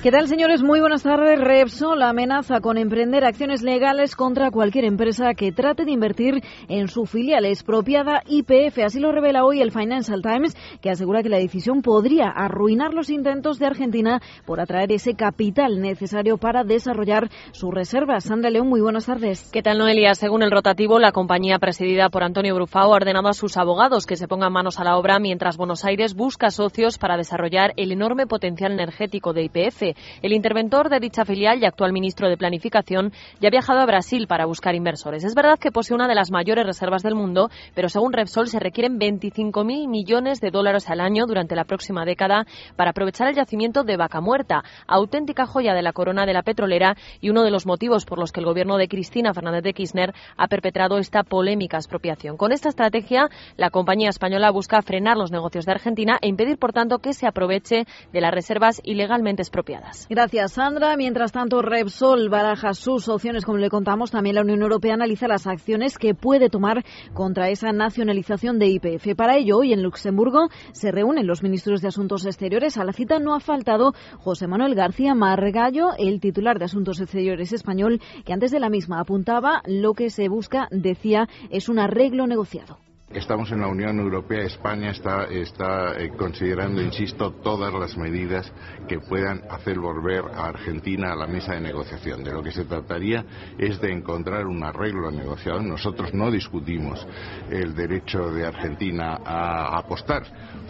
[0.03, 0.65] ¿Qué tal, señores?
[0.65, 1.39] Muy buenas tardes.
[1.39, 7.07] Repsol amenaza con emprender acciones legales contra cualquier empresa que trate de invertir en su
[7.07, 8.81] filial expropiada IPF.
[8.85, 13.11] Así lo revela hoy el Financial Times, que asegura que la decisión podría arruinar los
[13.11, 18.25] intentos de Argentina por atraer ese capital necesario para desarrollar sus reservas.
[18.25, 19.53] Sandra León, muy buenas tardes.
[19.53, 20.17] ¿Qué tal, Noelia?
[20.17, 24.17] Según el rotativo, la compañía presidida por Antonio Brufao ha ordenado a sus abogados que
[24.17, 28.27] se pongan manos a la obra mientras Buenos Aires busca socios para desarrollar el enorme
[28.27, 29.92] potencial energético de IPF.
[30.23, 34.27] El interventor de dicha filial y actual ministro de Planificación ya ha viajado a Brasil
[34.27, 35.25] para buscar inversores.
[35.25, 38.59] Es verdad que posee una de las mayores reservas del mundo, pero según Repsol se
[38.59, 43.85] requieren 25.000 millones de dólares al año durante la próxima década para aprovechar el yacimiento
[43.85, 47.67] de Vaca Muerta, auténtica joya de la corona de la petrolera y uno de los
[47.67, 51.77] motivos por los que el gobierno de Cristina Fernández de Kirchner ha perpetrado esta polémica
[51.77, 52.37] expropiación.
[52.37, 56.73] Con esta estrategia, la compañía española busca frenar los negocios de Argentina e impedir, por
[56.73, 59.82] tanto, que se aproveche de las reservas ilegalmente expropiadas.
[60.09, 60.97] Gracias, Sandra.
[60.97, 64.11] Mientras tanto, Repsol baraja sus opciones, como le contamos.
[64.11, 69.15] También la Unión Europea analiza las acciones que puede tomar contra esa nacionalización de IPF.
[69.17, 72.79] Para ello, hoy en Luxemburgo se reúnen los ministros de Asuntos Exteriores.
[72.79, 77.53] A la cita no ha faltado José Manuel García Margallo, el titular de Asuntos Exteriores
[77.53, 82.27] español, que antes de la misma apuntaba lo que se busca, decía, es un arreglo
[82.27, 82.79] negociado.
[83.15, 88.51] Estamos en la Unión Europea, España está, está eh, considerando, insisto, todas las medidas
[88.89, 92.25] que puedan hacer volver a Argentina a la mesa de negociación.
[92.25, 93.23] De lo que se trataría
[93.59, 95.61] es de encontrar un arreglo negociado.
[95.61, 97.07] Nosotros no discutimos
[97.51, 100.23] el derecho de Argentina a apostar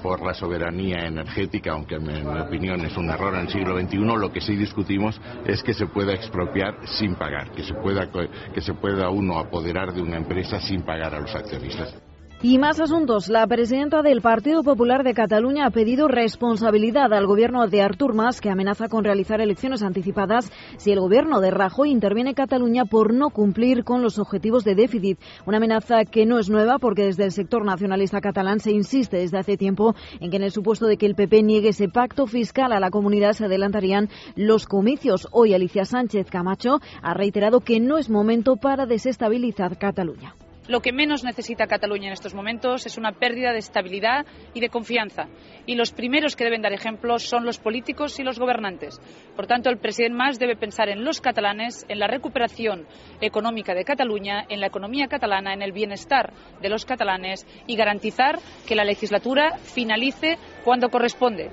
[0.02, 3.98] por la soberanía energética, aunque en mi opinión es un error en el siglo XXI.
[3.98, 8.10] Lo que sí discutimos es que se pueda expropiar sin pagar, que se pueda,
[8.52, 12.11] que se pueda uno apoderar de una empresa sin pagar a los accionistas.
[12.44, 13.28] Y más asuntos.
[13.28, 18.40] La presidenta del Partido Popular de Cataluña ha pedido responsabilidad al gobierno de Artur Mas,
[18.40, 23.14] que amenaza con realizar elecciones anticipadas si el gobierno de Rajoy interviene en Cataluña por
[23.14, 25.20] no cumplir con los objetivos de déficit.
[25.46, 29.38] Una amenaza que no es nueva porque desde el sector nacionalista catalán se insiste desde
[29.38, 32.72] hace tiempo en que en el supuesto de que el PP niegue ese pacto fiscal
[32.72, 35.28] a la comunidad se adelantarían los comicios.
[35.30, 40.34] Hoy Alicia Sánchez Camacho ha reiterado que no es momento para desestabilizar Cataluña.
[40.68, 44.68] Lo que menos necesita Cataluña en estos momentos es una pérdida de estabilidad y de
[44.68, 45.26] confianza.
[45.66, 49.00] Y los primeros que deben dar ejemplo son los políticos y los gobernantes.
[49.34, 52.86] Por tanto, el presidente Mas debe pensar en los catalanes, en la recuperación
[53.20, 58.38] económica de Cataluña, en la economía catalana, en el bienestar de los catalanes y garantizar
[58.66, 61.50] que la legislatura finalice cuando corresponde.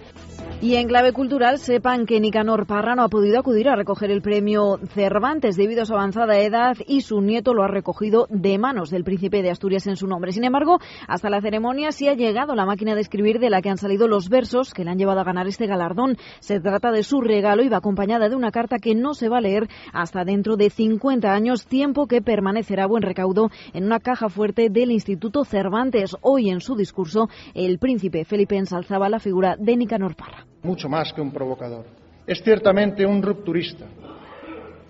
[0.62, 4.22] Y en clave cultural, sepan que Nicanor Parra no ha podido acudir a recoger el
[4.22, 8.90] premio Cervantes debido a su avanzada edad y su nieto lo ha recogido de manos
[8.90, 10.34] del príncipe de Asturias en su nombre.
[10.34, 13.70] Sin embargo, hasta la ceremonia sí ha llegado la máquina de escribir de la que
[13.70, 16.18] han salido los versos que le han llevado a ganar este galardón.
[16.42, 19.38] Se trata de su regalo y va acompañada de una carta que no se va
[19.38, 24.28] a leer hasta dentro de 50 años, tiempo que permanecerá buen recaudo en una caja
[24.28, 26.18] fuerte del Instituto Cervantes.
[26.20, 31.14] Hoy en su discurso, el príncipe Felipe ensalzaba la figura de Nicanor Parra mucho más
[31.14, 31.86] que un provocador.
[32.26, 33.86] Es ciertamente un rupturista.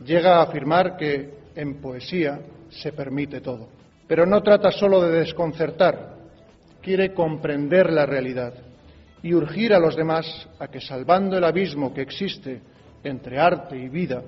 [0.04, 2.40] Llega a afirmar que en poesía
[2.70, 3.70] se permite todo.
[4.08, 6.16] Pero no trata solo de desconcertar,
[6.82, 8.54] quiere comprender la realidad
[9.22, 12.62] y urgir a los demás a que, salvando el abismo que existe
[13.04, 14.24] entre arte y vida,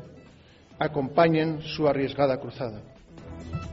[0.77, 2.81] acompañen su arriesgada cruzada.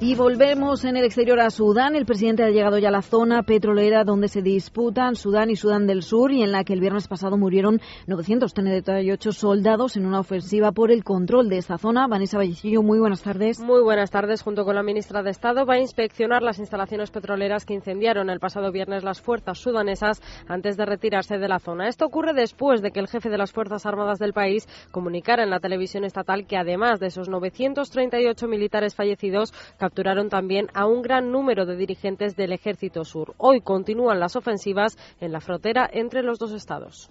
[0.00, 1.96] Y volvemos en el exterior a Sudán.
[1.96, 5.88] El presidente ha llegado ya a la zona petrolera donde se disputan Sudán y Sudán
[5.88, 10.70] del Sur y en la que el viernes pasado murieron 938 soldados en una ofensiva
[10.70, 12.06] por el control de esta zona.
[12.06, 13.58] Vanessa Vallecillo, muy buenas tardes.
[13.58, 14.42] Muy buenas tardes.
[14.42, 18.38] Junto con la ministra de Estado va a inspeccionar las instalaciones petroleras que incendiaron el
[18.38, 21.88] pasado viernes las fuerzas sudanesas antes de retirarse de la zona.
[21.88, 25.50] Esto ocurre después de que el jefe de las Fuerzas Armadas del país comunicara en
[25.50, 31.30] la televisión estatal que además de esos 938 militares fallecidos, capturaron también a un gran
[31.30, 33.34] número de dirigentes del Ejército Sur.
[33.36, 37.08] Hoy continúan las ofensivas en la frontera entre los dos estados.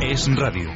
[0.00, 0.68] Es radio.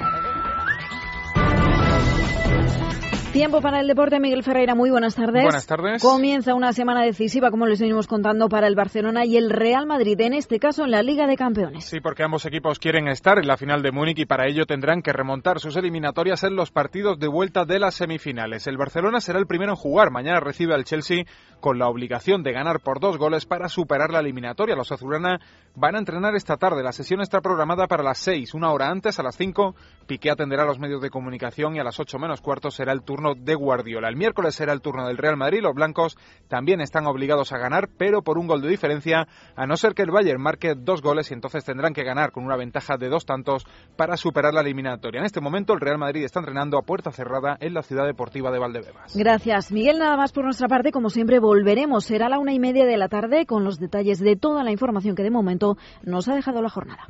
[3.37, 4.19] Tiempo para el deporte.
[4.19, 5.43] Miguel Ferreira, muy buenas tardes.
[5.43, 6.01] Buenas tardes.
[6.01, 10.19] Comienza una semana decisiva, como les venimos contando, para el Barcelona y el Real Madrid,
[10.23, 11.85] en este caso en la Liga de Campeones.
[11.85, 15.03] Sí, porque ambos equipos quieren estar en la final de Múnich y para ello tendrán
[15.03, 18.67] que remontar sus eliminatorias en los partidos de vuelta de las semifinales.
[18.69, 20.11] El Barcelona será el primero en jugar.
[20.11, 21.25] Mañana recibe al Chelsea
[21.61, 24.77] con la obligación de ganar por dos goles para superar la eliminatoria.
[24.77, 25.41] Los azulgrana
[25.75, 26.83] van a entrenar esta tarde.
[26.83, 29.75] La sesión está programada para las seis, una hora antes, a las cinco.
[30.07, 33.03] Piqué atenderá a los medios de comunicación y a las ocho menos cuarto será el
[33.03, 34.09] turno de Guardiola.
[34.09, 35.61] El miércoles será el turno del Real Madrid.
[35.63, 36.17] Los blancos
[36.49, 40.03] también están obligados a ganar, pero por un gol de diferencia, a no ser que
[40.03, 43.27] el Bayern marque dos goles y entonces tendrán que ganar con una ventaja de dos
[43.27, 45.21] tantos para superar la eliminatoria.
[45.21, 48.51] En este momento el Real Madrid está entrenando a puerta cerrada en la ciudad deportiva
[48.51, 49.17] de Valdebebas.
[49.17, 49.99] Gracias, Miguel.
[49.99, 52.05] Nada más por nuestra parte, como siempre, volveremos.
[52.05, 54.73] Será a la una y media de la tarde con los detalles de toda la
[54.73, 57.09] información que de momento nos ha dejado la jornada.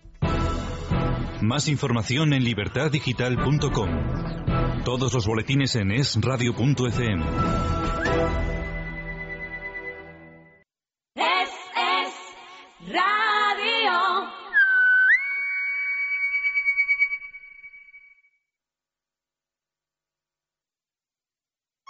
[1.43, 3.91] Más información en libertaddigital.com.
[4.85, 7.25] Todos los boletines en esradio.fm.
[11.15, 13.16] Es, es radio.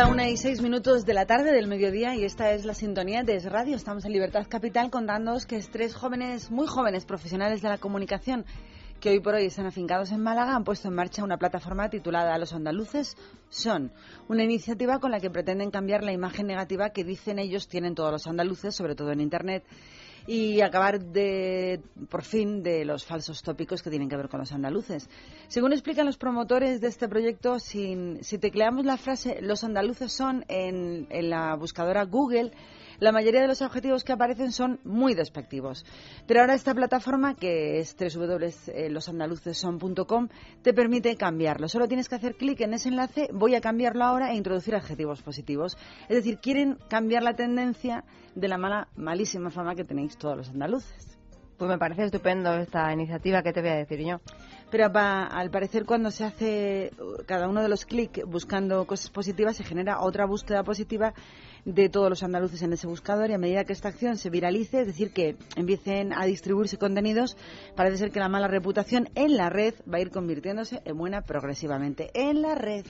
[0.00, 3.22] La una y seis minutos de la tarde del mediodía y esta es la sintonía
[3.22, 3.76] de Es Radio.
[3.76, 8.46] Estamos en Libertad Capital contándoos que tres jóvenes, muy jóvenes profesionales de la comunicación
[8.98, 12.38] que hoy por hoy están afincados en Málaga han puesto en marcha una plataforma titulada
[12.38, 13.18] Los andaluces
[13.50, 13.92] son,
[14.26, 18.10] una iniciativa con la que pretenden cambiar la imagen negativa que dicen ellos tienen todos
[18.10, 19.64] los andaluces, sobre todo en Internet,
[20.26, 24.52] y acabar de, por fin de los falsos tópicos que tienen que ver con los
[24.52, 25.08] andaluces.
[25.48, 31.06] Según explican los promotores de este proyecto, si tecleamos la frase los andaluces son en
[31.30, 32.52] la buscadora Google,
[33.00, 35.86] la mayoría de los objetivos que aparecen son muy despectivos.
[36.26, 40.28] Pero ahora esta plataforma, que es www.losandaluceson.com,
[40.62, 41.68] te permite cambiarlo.
[41.68, 45.22] Solo tienes que hacer clic en ese enlace, voy a cambiarlo ahora e introducir adjetivos
[45.22, 45.76] positivos.
[46.08, 50.48] Es decir, quieren cambiar la tendencia de la mala, malísima fama que tenéis todos los
[50.50, 51.19] andaluces.
[51.60, 54.22] Pues me parece estupendo esta iniciativa que te voy a decir yo.
[54.70, 56.90] Pero al parecer cuando se hace
[57.26, 61.12] cada uno de los clics buscando cosas positivas se genera otra búsqueda positiva
[61.66, 64.80] de todos los andaluces en ese buscador y a medida que esta acción se viralice,
[64.80, 67.36] es decir, que empiecen a distribuirse contenidos,
[67.76, 71.20] parece ser que la mala reputación en la red va a ir convirtiéndose en buena
[71.20, 72.08] progresivamente.
[72.14, 72.86] En la red.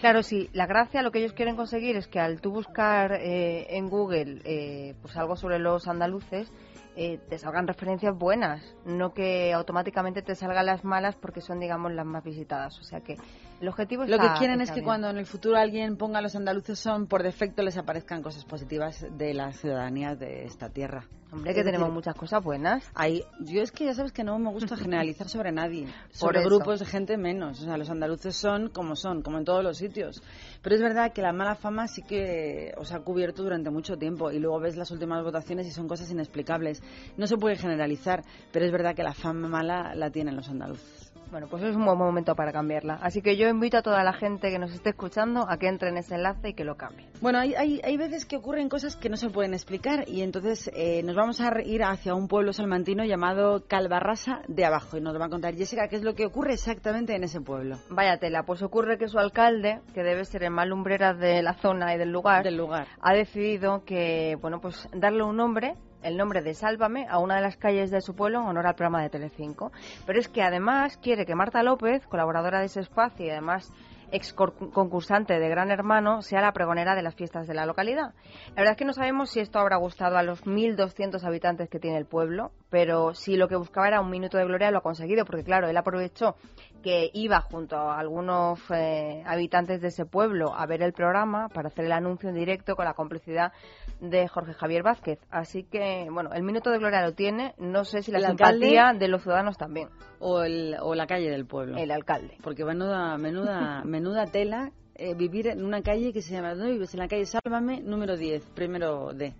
[0.00, 0.50] Claro, sí.
[0.52, 4.40] La gracia, lo que ellos quieren conseguir es que al tú buscar eh, en Google
[4.44, 6.50] eh, pues algo sobre los andaluces,
[6.96, 11.92] eh, te salgan referencias buenas, no que automáticamente te salgan las malas porque son, digamos,
[11.92, 12.78] las más visitadas.
[12.80, 13.16] O sea que
[13.60, 16.78] el objetivo Lo que quieren es que cuando en el futuro alguien ponga los andaluces
[16.78, 21.04] son, por defecto les aparezcan cosas positivas de la ciudadanía de esta tierra.
[21.32, 22.90] Hombre, que tenemos muchas cosas buenas.
[22.94, 26.80] Hay, yo es que ya sabes que no me gusta generalizar sobre nadie, sobre grupos
[26.80, 27.60] de gente menos.
[27.60, 30.22] O sea, los andaluces son como son, como en todos los sitios.
[30.62, 34.30] Pero es verdad que la mala fama sí que os ha cubierto durante mucho tiempo
[34.30, 36.82] y luego ves las últimas votaciones y son cosas inexplicables.
[37.16, 40.99] No se puede generalizar, pero es verdad que la fama mala la tienen los andaluces.
[41.30, 42.98] Bueno, pues es un buen momento para cambiarla.
[43.02, 45.90] Así que yo invito a toda la gente que nos esté escuchando a que entre
[45.90, 47.06] en ese enlace y que lo cambie.
[47.20, 50.70] Bueno, hay, hay, hay veces que ocurren cosas que no se pueden explicar y entonces
[50.74, 55.18] eh, nos vamos a ir hacia un pueblo salmantino llamado Calvarrasa de Abajo y nos
[55.20, 57.78] va a contar Jessica qué es lo que ocurre exactamente en ese pueblo.
[57.90, 61.54] Vaya tela, pues ocurre que su alcalde, que debe ser el más lumbrera de la
[61.54, 66.16] zona y del lugar, del lugar, ha decidido que, bueno, pues darle un nombre el
[66.16, 69.02] nombre de Sálvame a una de las calles de su pueblo en honor al programa
[69.02, 69.72] de Telecinco.
[70.06, 73.72] Pero es que además quiere que Marta López, colaboradora de ese espacio y además
[74.12, 78.14] ex concursante de Gran Hermano, sea la pregonera de las fiestas de la localidad.
[78.48, 81.78] La verdad es que no sabemos si esto habrá gustado a los 1.200 habitantes que
[81.78, 84.82] tiene el pueblo, pero si lo que buscaba era un minuto de gloria, lo ha
[84.82, 86.36] conseguido, porque claro, él aprovechó
[86.82, 91.68] que iba junto a algunos eh, habitantes de ese pueblo a ver el programa para
[91.68, 93.52] hacer el anuncio en directo con la complicidad
[94.00, 95.18] de Jorge Javier Vázquez.
[95.30, 97.54] Así que, bueno, el minuto de gloria lo tiene.
[97.58, 99.88] No sé si la simpatía de los ciudadanos también.
[100.20, 101.76] O, el, o la calle del pueblo.
[101.76, 102.38] El alcalde.
[102.42, 106.92] Porque menuda, menuda, menuda tela eh, vivir en una calle que se llama, ¿dónde vives?
[106.92, 109.34] En la calle Sálvame, número 10, primero D.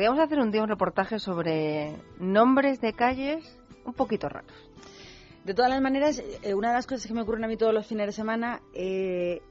[0.00, 3.44] Podríamos hacer un día un reportaje sobre nombres de calles
[3.84, 4.50] un poquito raros.
[5.44, 7.74] De todas las maneras, eh, una de las cosas que me ocurren a mí todos
[7.74, 9.42] los fines de semana eh,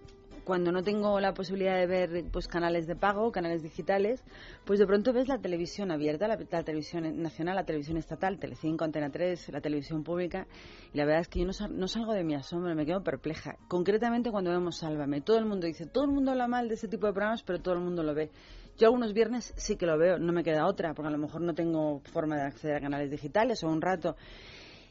[0.50, 4.24] cuando no tengo la posibilidad de ver pues canales de pago, canales digitales,
[4.66, 9.12] pues de pronto ves la televisión abierta, la, televisión nacional, la televisión estatal, Telecinco, Antena
[9.12, 10.48] 3, la televisión pública,
[10.92, 13.58] y la verdad es que yo no, salgo de mi asombro, me quedo perpleja.
[13.68, 16.88] Concretamente cuando vemos Sálvame, todo el mundo dice, todo el mundo habla mal de este
[16.88, 18.32] tipo de programas, pero todo el mundo lo ve.
[18.80, 21.42] Yo algunos viernes sí que lo veo, no me queda otra, porque a lo mejor
[21.42, 24.16] no tengo forma de acceder a canales digitales o un rato.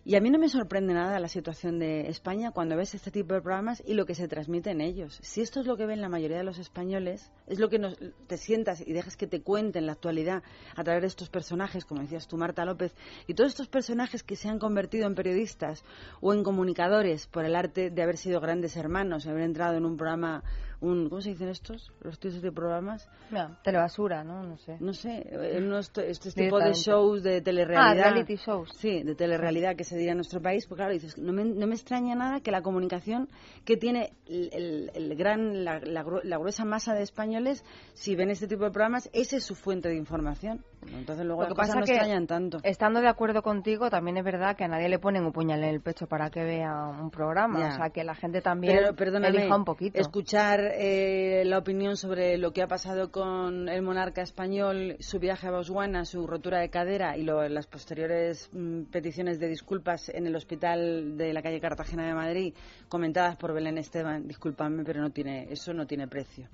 [0.05, 3.33] Y a mí no me sorprende nada la situación de España cuando ves este tipo
[3.33, 5.19] de programas y lo que se transmite en ellos.
[5.23, 7.79] Si esto es lo que ven la mayoría de los españoles, es lo que
[8.27, 10.43] te sientas y dejas que te cuenten la actualidad
[10.77, 12.95] a través de estos personajes, como decías tú, Marta López,
[13.27, 15.83] y todos estos personajes que se han convertido en periodistas
[16.21, 19.97] o en comunicadores por el arte de haber sido grandes hermanos, haber entrado en un
[19.97, 20.43] programa
[20.81, 21.93] un ¿cómo se dicen estos?
[22.01, 23.09] Los títulos de programas.
[23.31, 24.43] No, telebasura, ¿no?
[24.43, 24.77] No sé.
[24.81, 28.07] No sé, en este tipo de shows de telerrealidad.
[28.07, 28.71] Ah, reality shows.
[28.77, 30.67] Sí, de telerrealidad que se diría en nuestro país.
[30.67, 33.29] Pues claro, dices, no me, no me extraña nada que la comunicación
[33.65, 37.65] que tiene el, el, gran, la, la, gruesa masa de españoles,
[37.95, 40.65] si ven este tipo de programas, esa es su fuente de información.
[40.87, 42.59] Entonces luego Lo que pasa no que, extrañan tanto.
[42.63, 45.71] estando de acuerdo contigo, también es verdad que a nadie le ponen un puñal en
[45.71, 47.59] el pecho para que vea un programa.
[47.61, 47.69] Ya.
[47.69, 49.99] O sea, que la gente también Pero, elija un poquito.
[49.99, 55.47] escuchar eh, la opinión sobre lo que ha pasado con el monarca español, su viaje
[55.49, 60.27] a Botswana, su rotura de cadera y lo- las posteriores mm, peticiones de disculpas en
[60.27, 62.55] el hospital de la calle Cartagena de Madrid,
[62.89, 66.49] comentadas por Belén Esteban, discúlpame, pero no tiene, eso no tiene precio.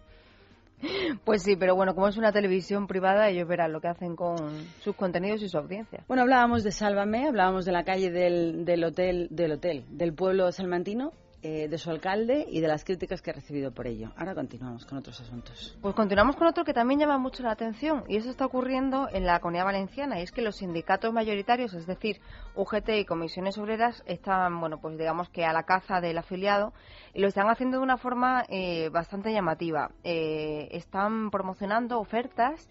[1.25, 4.37] Pues sí, pero bueno, como es una televisión privada, ellos verán lo que hacen con
[4.81, 6.05] sus contenidos y su audiencia.
[6.09, 10.51] Bueno, hablábamos de Sálvame, hablábamos de la calle del, del hotel, del hotel, del pueblo
[10.53, 11.13] salmantino,
[11.45, 14.13] eh, de su alcalde y de las críticas que ha recibido por ello.
[14.17, 15.77] Ahora continuamos con otros asuntos.
[15.83, 19.27] Pues continuamos con otro que también llama mucho la atención y eso está ocurriendo en
[19.27, 22.23] la Comunidad Valenciana y es que los sindicatos mayoritarios, es decir,
[22.55, 26.73] UGT y comisiones obreras, están, bueno, pues digamos que a la caza del afiliado
[27.13, 29.91] y lo están haciendo de una forma eh, bastante llamativa.
[30.03, 32.71] Eh, están promocionando ofertas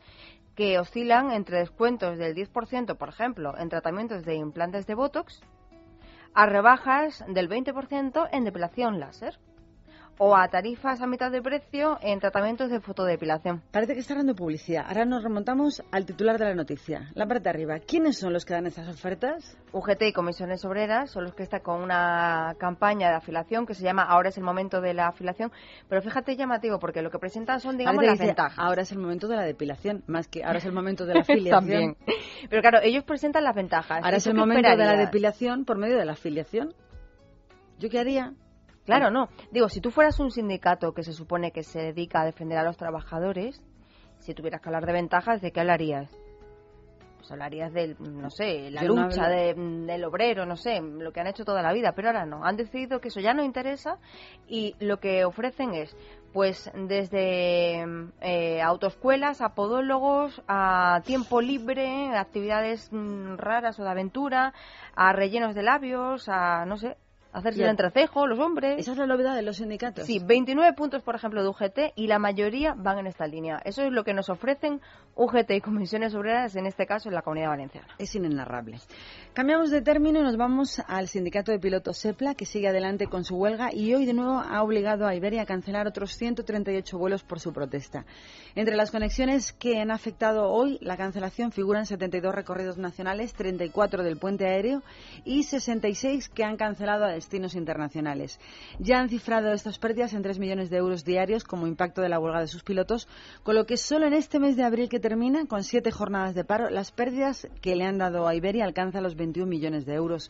[0.55, 5.41] que oscilan entre descuentos del 10%, por ejemplo, en tratamientos de implantes de Botox,
[6.34, 9.38] a rebajas del 20% en depilación láser
[10.18, 13.61] o a tarifas a mitad de precio en tratamientos de fotodepilación.
[13.72, 14.86] Parece que está dando publicidad.
[14.88, 17.11] Ahora nos remontamos al titular de la noticia.
[17.16, 17.80] La parte de arriba.
[17.80, 19.57] ¿Quiénes son los que dan estas ofertas?
[19.72, 23.84] UGT y comisiones obreras son los que están con una campaña de afiliación que se
[23.84, 25.51] llama Ahora es el momento de la afiliación.
[25.89, 28.59] Pero fíjate llamativo porque lo que presentan son, digamos, Parece las dice, ventajas.
[28.59, 31.20] Ahora es el momento de la depilación, más que ahora es el momento de la
[31.22, 31.59] afiliación.
[31.59, 31.97] También.
[32.49, 34.03] Pero claro, ellos presentan las ventajas.
[34.03, 36.74] Ahora ¿Y es el momento de la depilación por medio de la afiliación.
[37.80, 38.34] ¿Yo qué haría?
[38.86, 39.29] Claro, no.
[39.51, 42.63] Digo, si tú fueras un sindicato que se supone que se dedica a defender a
[42.63, 43.61] los trabajadores,
[44.19, 46.09] si tuvieras que hablar de ventajas, ¿de qué hablarías?
[47.17, 51.27] Pues hablarías del, no sé, la lucha de- del obrero, no sé, lo que han
[51.27, 52.43] hecho toda la vida, pero ahora no.
[52.43, 53.97] Han decidido que eso ya no interesa
[54.45, 55.95] y lo que ofrecen es,
[56.34, 57.86] pues, desde
[58.19, 64.53] eh, autoescuelas a podólogos, a tiempo libre, actividades mm, raras o de aventura,
[64.93, 66.97] a rellenos de labios, a, no sé,
[67.34, 68.79] hacerse el entrecejo, los hombres.
[68.79, 70.05] Esa es la novedad de los sindicatos.
[70.05, 73.61] Sí, 29 puntos, por ejemplo, de UGT y la mayoría van en esta línea.
[73.65, 74.81] Eso es lo que nos ofrecen
[75.15, 77.88] UGT y comisiones obreras, en este caso en la Comunidad Valenciana.
[77.97, 78.79] Es inenarrable.
[79.34, 83.23] Cambiamos de término y nos vamos al sindicato de pilotos SEPLA, que sigue adelante con
[83.23, 87.23] su huelga y hoy de nuevo ha obligado a Iberia a cancelar otros 138 vuelos
[87.23, 88.05] por su protesta.
[88.55, 94.17] Entre las conexiones que han afectado hoy la cancelación figuran 72 recorridos nacionales, 34 del
[94.17, 94.81] puente aéreo
[95.25, 98.39] y 66 que han cancelado a destinos internacionales.
[98.80, 102.19] Ya han cifrado estas pérdidas en 3 millones de euros diarios como impacto de la
[102.19, 103.07] huelga de sus pilotos,
[103.43, 106.43] con lo que solo en este mes de abril que termina, con siete jornadas de
[106.43, 110.30] paro, las pérdidas que le han dado a Iberia alcanzan los 21 millones de euros.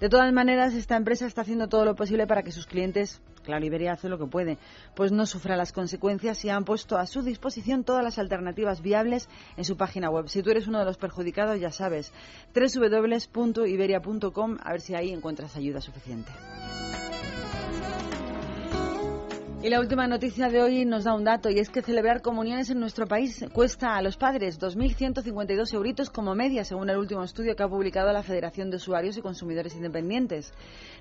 [0.00, 3.64] De todas maneras, esta empresa está haciendo todo lo posible para que sus clientes, claro,
[3.64, 4.58] Iberia hace lo que puede,
[4.94, 9.30] pues no sufra las consecuencias y han puesto a su disposición todas las alternativas viables
[9.56, 10.28] en su página web.
[10.28, 12.12] Si tú eres uno de los perjudicados, ya sabes,
[12.54, 16.30] www.iberia.com, a ver si ahí encuentras ayuda suficiente.
[19.62, 22.68] Y la última noticia de hoy nos da un dato y es que celebrar comuniones
[22.68, 27.56] en nuestro país cuesta a los padres 2.152 euritos como media, según el último estudio
[27.56, 30.52] que ha publicado la Federación de Usuarios y Consumidores Independientes.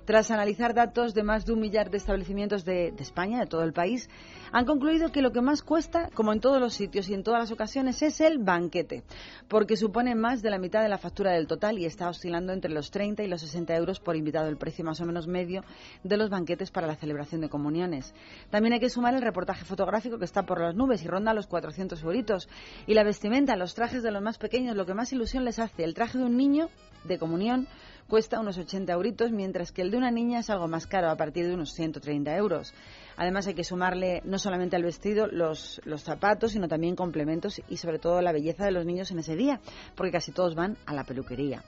[0.05, 3.73] Tras analizar datos de más de un millar de establecimientos de, España, de todo el
[3.73, 4.09] país,
[4.51, 7.41] han concluido que lo que más cuesta, como en todos los sitios y en todas
[7.41, 9.03] las ocasiones, es el banquete,
[9.49, 12.71] porque supone más de la mitad de la factura del total y está oscilando entre
[12.71, 15.63] los 30 y los 60 euros por invitado, el precio más o menos medio
[16.03, 18.13] de los banquetes para la celebración de comuniones.
[18.55, 21.45] También hay que sumar el reportaje fotográfico que está por las nubes y ronda los
[21.45, 22.47] 400 euritos.
[22.87, 25.83] Y la vestimenta, los trajes de los más pequeños, lo que más ilusión les hace.
[25.83, 26.69] El traje de un niño
[27.03, 27.67] de comunión
[28.07, 31.17] cuesta unos 80 euritos, mientras que el de una niña es algo más caro, a
[31.17, 32.73] partir de unos 130 euros.
[33.17, 37.75] Además hay que sumarle no solamente al vestido los, los zapatos, sino también complementos y
[37.75, 39.59] sobre todo la belleza de los niños en ese día,
[39.95, 41.61] porque casi todos van a la peluquería.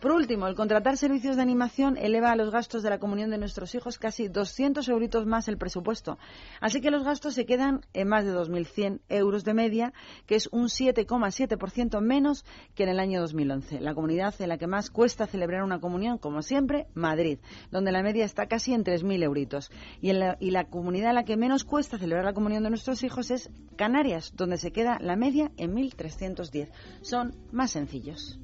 [0.00, 3.38] Por último, el contratar servicios de animación eleva a los gastos de la comunión de
[3.38, 6.18] nuestros hijos casi 200 euritos más el presupuesto.
[6.60, 9.92] Así que los gastos se quedan en más de 2.100 euros de media,
[10.26, 12.44] que es un 7,7% menos
[12.76, 13.80] que en el año 2011.
[13.80, 17.40] La comunidad en la que más cuesta celebrar una comunión, como siempre, Madrid,
[17.72, 19.72] donde la media está casi en 3.000 euritos.
[20.00, 23.32] Y, y la comunidad en la que menos cuesta celebrar la comunión de nuestros hijos
[23.32, 26.70] es Canarias, donde se queda la media en 1.310.
[27.02, 28.38] Son más sencillos.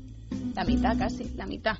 [0.54, 1.76] La mitad casi, la mitad.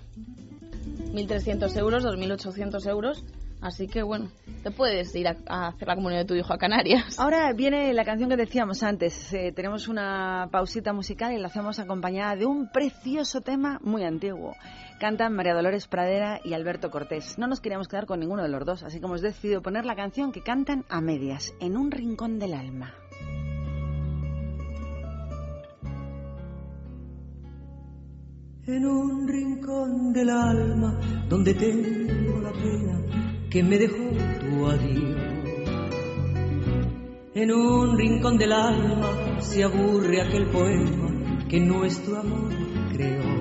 [1.13, 3.25] 1.300 euros, 2.800 euros.
[3.65, 4.29] Así que bueno,
[4.63, 7.19] te puedes ir a, hacer la comunión de tu hijo a Canarias.
[7.19, 9.33] Ahora viene la canción que decíamos antes.
[9.33, 14.55] Eh, tenemos una pausita musical y la hacemos acompañada de un precioso tema muy antiguo.
[15.01, 17.39] Cantan María Dolores Pradera y Alberto Cortés.
[17.39, 19.97] No nos queríamos quedar con ninguno de los dos, así que hemos decidido poner la
[19.97, 22.93] canción que cantan a medias, en un rincón del alma.
[28.67, 32.99] En un rincón del alma donde tengo la pena
[33.51, 34.09] que me dejó
[34.41, 35.21] tu adiós.
[37.35, 42.55] En un rincón del alma se aburre aquel poema que nuestro amor
[42.91, 43.35] creó.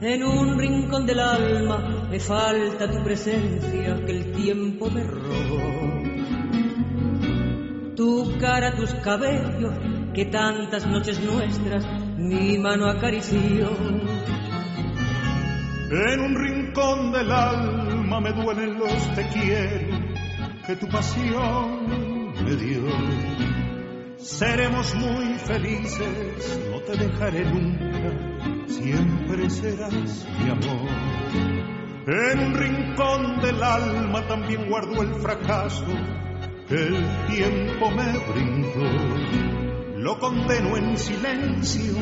[0.00, 5.92] En un rincón del alma me falta tu presencia que el tiempo me robó.
[7.94, 9.74] Tu cara, tus cabellos,
[10.12, 11.86] que tantas noches nuestras
[12.22, 13.68] mi mano acarició.
[15.90, 19.98] En un rincón del alma me duelen los te quiero
[20.66, 22.82] que tu pasión me dio.
[24.16, 30.88] Seremos muy felices, no te dejaré nunca, siempre serás mi amor.
[32.06, 35.86] En un rincón del alma también guardo el fracaso
[36.68, 39.61] que el tiempo me brindó.
[40.02, 41.94] Lo condeno en silencio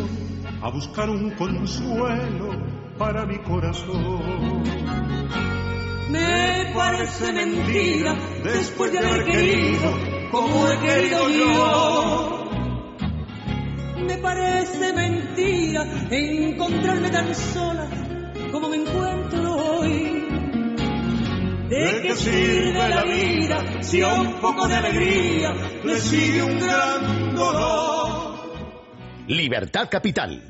[0.62, 2.48] a buscar un consuelo
[2.96, 4.62] para mi corazón.
[6.08, 9.98] Me parece mentira después de haber querido
[10.30, 12.50] como he querido yo.
[14.06, 17.99] Me parece mentira encontrarme tan sola
[21.70, 27.34] ¿De qué sirve la vida si a un poco de alegría le sigue un gran
[27.36, 28.34] dolor?
[29.28, 30.49] Libertad Capital.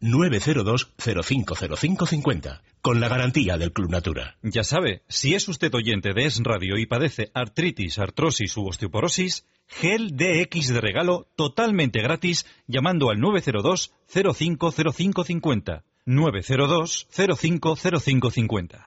[0.00, 4.36] 902-050550, con la garantía del Club Natura.
[4.42, 9.46] Ya sabe, si es usted oyente de Es Radio y padece artritis, artrosis u osteoporosis,
[9.66, 15.82] gel DX de regalo totalmente gratis llamando al 902-050550.
[16.06, 18.86] 902-050550.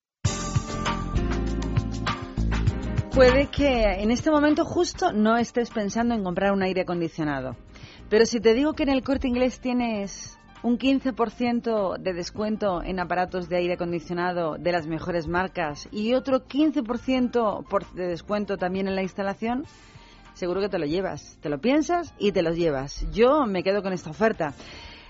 [3.18, 7.58] Puede que en este momento justo no estés pensando en comprar un aire acondicionado.
[8.10, 13.00] Pero si te digo que en el corte inglés tienes un 15% de descuento en
[13.00, 18.88] aparatos de aire acondicionado de las mejores marcas y otro 15% por de descuento también
[18.88, 19.66] en la instalación,
[20.34, 21.38] seguro que te lo llevas.
[21.42, 23.06] Te lo piensas y te lo llevas.
[23.12, 24.54] Yo me quedo con esta oferta.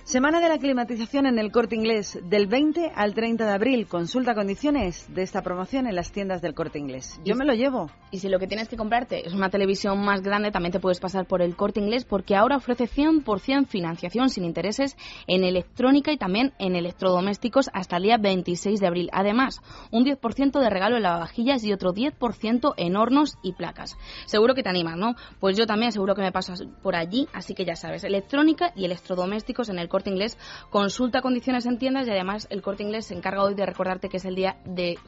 [0.07, 3.87] Semana de la climatización en el corte inglés del 20 al 30 de abril.
[3.87, 7.19] Consulta condiciones de esta promoción en las tiendas del corte inglés.
[7.25, 7.91] Yo me lo llevo.
[8.09, 11.01] Y si lo que tienes que comprarte es una televisión más grande, también te puedes
[11.01, 14.95] pasar por el corte inglés porque ahora ofrece 100% financiación sin intereses
[15.27, 19.09] en electrónica y también en electrodomésticos hasta el día 26 de abril.
[19.11, 19.59] Además,
[19.91, 23.97] un 10% de regalo en lavavajillas y otro 10% en hornos y placas.
[24.25, 25.15] Seguro que te animas, ¿no?
[25.41, 28.85] Pues yo también seguro que me paso por allí, así que ya sabes, electrónica y
[28.85, 30.37] electrodomésticos en el corte inglés.
[30.69, 34.17] Consulta condiciones en tiendas y además el corte inglés se encarga hoy de recordarte que
[34.17, 34.99] es el día de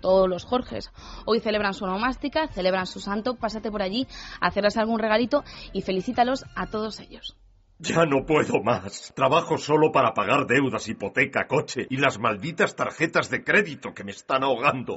[0.00, 0.90] todos los Jorges.
[1.26, 3.36] Hoy celebran su onomástica, celebran su santo.
[3.36, 4.06] Pásate por allí,
[4.40, 7.36] hacerles algún regalito y felicítalos a todos ellos.
[7.80, 9.12] Ya no puedo más.
[9.14, 14.10] Trabajo solo para pagar deudas, hipoteca, coche y las malditas tarjetas de crédito que me
[14.10, 14.96] están ahogando.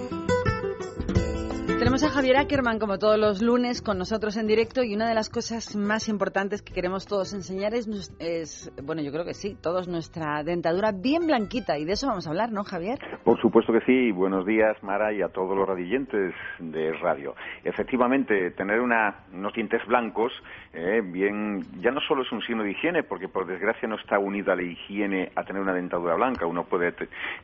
[2.01, 5.13] Tenemos a Javier Ackerman, como todos los lunes, con nosotros en directo y una de
[5.13, 7.87] las cosas más importantes que queremos todos enseñar es,
[8.17, 12.25] es, bueno, yo creo que sí, todos nuestra dentadura bien blanquita y de eso vamos
[12.25, 12.97] a hablar, ¿no, Javier?
[13.23, 14.11] Por supuesto que sí.
[14.11, 17.35] Buenos días, Mara, y a todos los radiyentes de radio.
[17.63, 20.33] Efectivamente, tener una, unos dientes blancos,
[20.73, 24.17] eh, bien, ya no solo es un signo de higiene, porque por desgracia no está
[24.17, 26.47] unida la higiene a tener una dentadura blanca.
[26.47, 26.95] Uno puede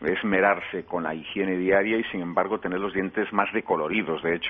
[0.01, 4.23] esmerarse con la higiene diaria y, sin embargo, tener los dientes más decoloridos.
[4.23, 4.46] De hecho,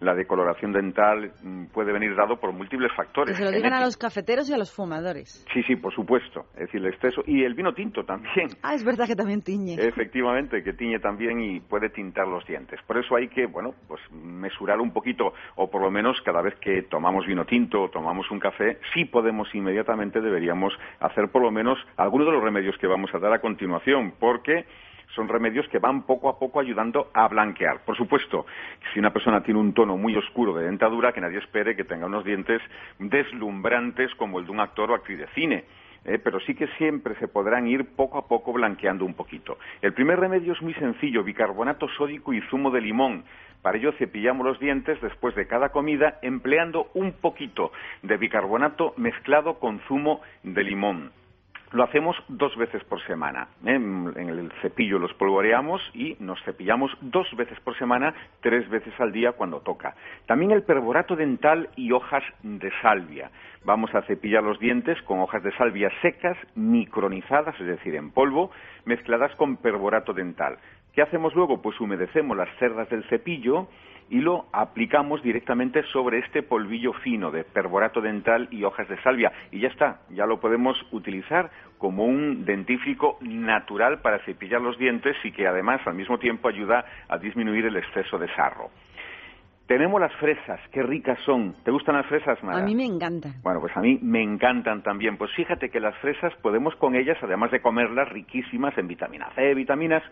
[0.00, 3.36] la decoloración dental mm, puede venir dado por múltiples factores.
[3.36, 5.44] Que se lo digan a los cafeteros y a los fumadores.
[5.52, 6.46] Sí, sí, por supuesto.
[6.54, 7.22] Es decir, el exceso.
[7.26, 8.48] Y el vino tinto también.
[8.62, 9.74] Ah, es verdad que también tiñe.
[9.74, 12.80] Efectivamente, que tiñe también y puede tintar los dientes.
[12.86, 16.54] Por eso hay que, bueno, pues mesurar un poquito, o por lo menos cada vez
[16.60, 21.50] que tomamos vino tinto o tomamos un café, sí podemos inmediatamente, deberíamos hacer por lo
[21.50, 24.64] menos algunos de los remedios que vamos a dar a continuación, porque
[25.14, 27.84] son remedios que van poco a poco ayudando a blanquear.
[27.84, 28.46] Por supuesto,
[28.92, 32.06] si una persona tiene un tono muy oscuro de dentadura, que nadie espere que tenga
[32.06, 32.60] unos dientes
[32.98, 35.64] deslumbrantes como el de un actor o actriz de cine.
[36.04, 39.58] eh, pero sí que siempre se podrán ir poco a poco blanqueando un poquito.
[39.82, 43.24] El primer remedio es muy sencillo, bicarbonato sódico y zumo de limón.
[43.62, 47.72] Para ello cepillamos los dientes después de cada comida empleando un poquito
[48.02, 51.12] de bicarbonato mezclado con zumo de limón.
[51.72, 53.46] Lo hacemos dos veces por semana.
[53.64, 59.12] En el cepillo los polvoreamos y nos cepillamos dos veces por semana, tres veces al
[59.12, 59.94] día cuando toca.
[60.26, 63.30] También el perborato dental y hojas de salvia.
[63.64, 68.50] Vamos a cepillar los dientes con hojas de salvia secas, micronizadas, es decir, en polvo,
[68.84, 70.58] mezcladas con perborato dental.
[70.92, 71.62] ¿Qué hacemos luego?
[71.62, 73.68] Pues humedecemos las cerdas del cepillo
[74.10, 79.32] y lo aplicamos directamente sobre este polvillo fino de perborato dental y hojas de salvia.
[79.52, 85.16] Y ya está, ya lo podemos utilizar como un dentífrico natural para cepillar los dientes
[85.24, 88.70] y que además al mismo tiempo ayuda a disminuir el exceso de sarro.
[89.70, 91.54] Tenemos las fresas, qué ricas son.
[91.62, 92.58] ¿Te gustan las fresas, Mara?
[92.58, 93.34] A mí me encantan.
[93.44, 95.16] Bueno, pues a mí me encantan también.
[95.16, 99.54] Pues fíjate que las fresas podemos con ellas, además de comerlas riquísimas en vitamina C,
[99.54, 100.02] vitaminas,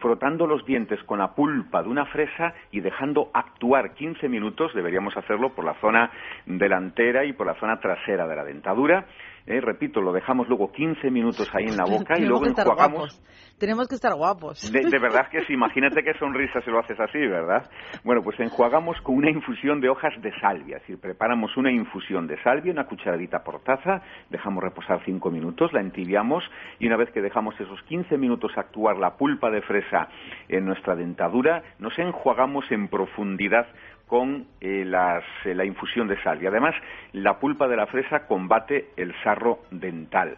[0.00, 5.16] frotando los dientes con la pulpa de una fresa y dejando actuar 15 minutos, deberíamos
[5.16, 6.10] hacerlo por la zona
[6.46, 9.06] delantera y por la zona trasera de la dentadura.
[9.46, 13.20] Eh, repito, lo dejamos luego 15 minutos ahí en la boca y luego enjuagamos.
[13.58, 14.72] Tenemos que estar guapos.
[14.72, 17.70] De, verdad que sí, imagínate qué sonrisa si lo haces así, ¿verdad?
[18.04, 22.26] Bueno, pues enjuagamos con una infusión de hojas de salvia, es decir, preparamos una infusión
[22.26, 26.42] de salvia, una cucharadita por taza, dejamos reposar 5 minutos, la entibiamos
[26.78, 30.08] y una vez que dejamos esos 15 minutos actuar la pulpa de fresa
[30.48, 33.66] en nuestra dentadura, nos enjuagamos en profundidad
[34.10, 34.84] con eh,
[35.44, 36.42] eh, la infusión de sal.
[36.42, 36.74] Y además,
[37.12, 40.36] la pulpa de la fresa combate el sarro dental.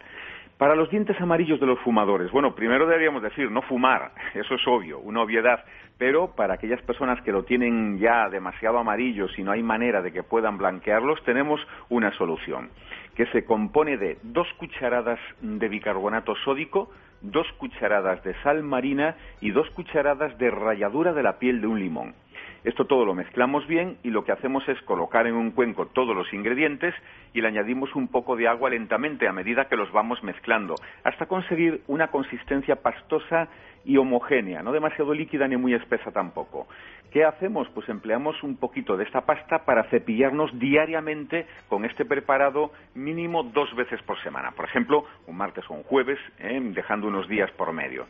[0.59, 4.69] Para los dientes amarillos de los fumadores, bueno, primero deberíamos decir no fumar, eso es
[4.69, 5.65] obvio, una obviedad,
[5.97, 10.13] pero para aquellas personas que lo tienen ya demasiado amarillo, y no hay manera de
[10.13, 11.59] que puedan blanquearlos, tenemos
[11.89, 12.69] una solución,
[13.17, 16.91] que se compone de dos cucharadas de bicarbonato sódico,
[17.23, 21.79] dos cucharadas de sal marina y dos cucharadas de ralladura de la piel de un
[21.81, 22.15] limón.
[22.65, 26.15] Esto todo lo mezclamos bien y lo que hacemos es colocar en un cuenco todos
[26.15, 26.95] los ingredientes
[27.35, 31.27] y le añadimos un poco de agua lentamente a medida que los vamos mezclando, hasta
[31.27, 33.49] conseguir una consistencia pastosa
[33.85, 36.69] y homogénea, no demasiado líquida ni muy espesa tampoco.
[37.11, 37.69] ¿Qué hacemos?
[37.75, 43.75] Pues empleamos un poquito de esta pasta para cepillarnos diariamente con este preparado mínimo dos
[43.75, 44.53] veces por semana.
[44.53, 46.61] Por ejemplo, un martes o un jueves, ¿eh?
[46.63, 48.07] dejando unos días por medio.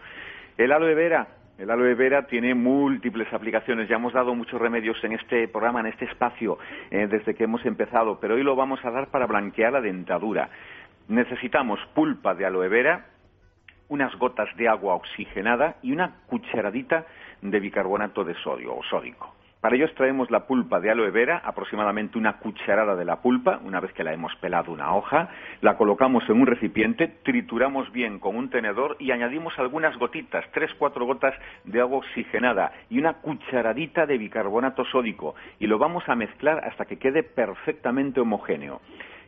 [0.59, 1.27] El aloe vera,
[1.59, 3.89] el aloe vera tiene múltiples aplicaciones.
[3.89, 6.59] Ya hemos dado muchos remedios en este programa, en este espacio,
[6.91, 10.49] eh, desde que hemos empezado, pero hoy lo vamos a dar para blanquear la dentadura.
[11.09, 13.07] Necesitamos pulpa de aloe vera,
[13.89, 17.07] unas gotas de agua oxigenada y una cucharadita
[17.43, 19.35] de bicarbonato de sodio o sódico.
[19.63, 23.79] Para ello extraemos la pulpa de aloe vera, aproximadamente una cucharada de la pulpa, una
[23.79, 25.29] vez que la hemos pelado una hoja,
[25.61, 30.75] la colocamos en un recipiente, trituramos bien con un tenedor y añadimos algunas gotitas, tres,
[30.81, 36.17] cuatro gotas de agua oxigenada y una cucharadita de bicarbonato sódico y lo vamos a
[36.17, 38.81] mezclar hasta que quede perfectamente homogéneo.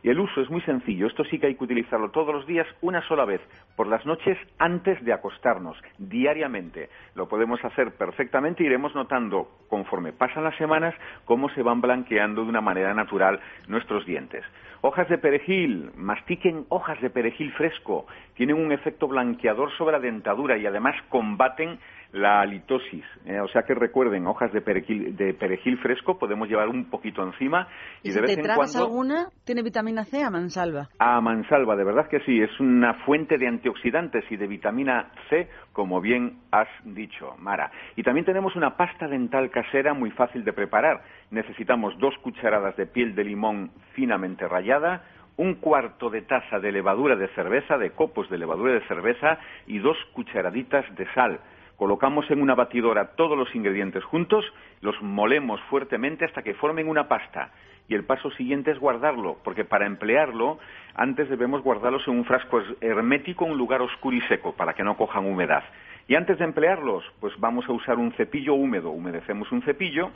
[0.05, 1.07] Y el uso es muy sencillo.
[1.07, 3.41] Esto sí que hay que utilizarlo todos los días, una sola vez,
[3.75, 6.89] por las noches antes de acostarnos, diariamente.
[7.15, 10.93] Lo podemos hacer perfectamente y iremos notando, conforme pasan las semanas,
[11.25, 14.45] cómo se van blanqueando de una manera natural nuestros dientes.
[14.87, 18.05] Hojas de perejil, mastiquen hojas de perejil fresco,
[18.35, 21.79] tienen un efecto blanqueador sobre la dentadura y además combaten
[22.11, 23.03] la halitosis.
[23.25, 23.39] ¿eh?
[23.39, 27.67] o sea que recuerden, hojas de perejil, de perejil fresco podemos llevar un poquito encima
[28.03, 30.89] y, de vez te en tragas alguna, tiene vitamina C a mansalva.
[30.99, 35.49] A mansalva, de verdad que sí, es una fuente de antioxidantes y de vitamina C,
[35.75, 37.69] como bien has dicho, Mara.
[37.97, 41.03] Y también tenemos una pasta dental casera muy fácil de preparar.
[41.31, 45.03] Necesitamos dos cucharadas de piel de limón finamente rallada,
[45.35, 49.37] un cuarto de taza de levadura de cerveza, de copos de levadura de cerveza
[49.67, 51.41] y dos cucharaditas de sal.
[51.75, 54.45] Colocamos en una batidora todos los ingredientes juntos,
[54.79, 57.51] los molemos fuertemente hasta que formen una pasta.
[57.87, 60.57] Y el paso siguiente es guardarlo, porque para emplearlo,
[60.95, 64.97] antes debemos guardarlos en un frasco hermético un lugar oscuro y seco, para que no
[64.97, 65.63] cojan humedad.
[66.07, 68.91] Y antes de emplearlos, pues vamos a usar un cepillo húmedo.
[68.91, 70.11] Humedecemos un cepillo,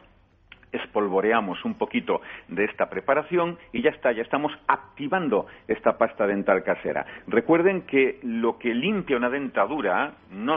[0.71, 6.63] espolvoreamos un poquito de esta preparación y ya está, ya estamos activando esta pasta dental
[6.63, 7.05] casera.
[7.27, 10.55] Recuerden que lo que limpia una dentadura no,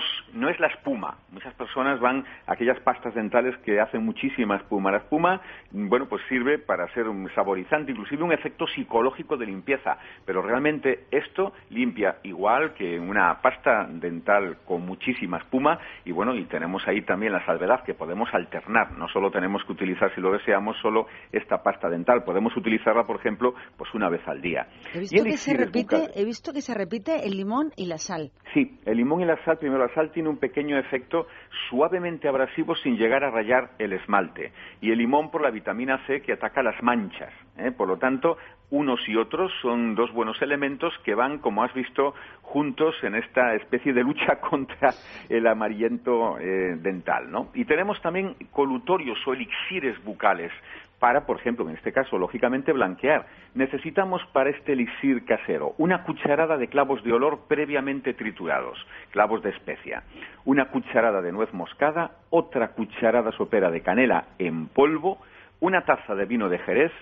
[0.48, 1.16] es la espuma.
[1.30, 4.90] Muchas personas van a aquellas pastas dentales que hacen muchísima espuma.
[4.90, 5.40] La espuma,
[5.70, 11.04] bueno, pues sirve para ser un saborizante, inclusive un efecto psicológico de limpieza, pero realmente
[11.10, 17.02] esto limpia igual que una pasta dental con muchísima espuma y bueno, y tenemos ahí
[17.02, 20.76] también la salvedad que podemos alternar, no solo tenemos que utilizar utilizar, si lo deseamos,
[20.80, 22.24] solo esta pasta dental.
[22.24, 24.66] Podemos utilizarla, por ejemplo, pues una vez al día.
[24.94, 28.30] He visto, que se repite, he visto que se repite el limón y la sal.
[28.54, 31.26] Sí, el limón y la sal, primero la sal tiene un pequeño efecto
[31.68, 34.52] suavemente abrasivo sin llegar a rayar el esmalte.
[34.80, 37.32] Y el limón por la vitamina C que ataca las manchas.
[37.56, 37.70] ¿eh?
[37.72, 38.36] Por lo tanto,
[38.72, 43.54] unos y otros son dos buenos elementos que van, como has visto, juntos en esta
[43.54, 44.90] especie de lucha contra
[45.28, 47.30] el amarillento eh, dental.
[47.30, 47.50] ¿no?
[47.54, 50.50] Y tenemos también colutorios o elixires bucales
[50.98, 53.26] para, por ejemplo, en este caso, lógicamente, blanquear.
[53.54, 58.78] Necesitamos para este elixir casero una cucharada de clavos de olor previamente triturados,
[59.10, 60.04] clavos de especia,
[60.46, 65.18] una cucharada de nuez moscada, otra cucharada sopera de canela en polvo,
[65.60, 66.92] una taza de vino de Jerez,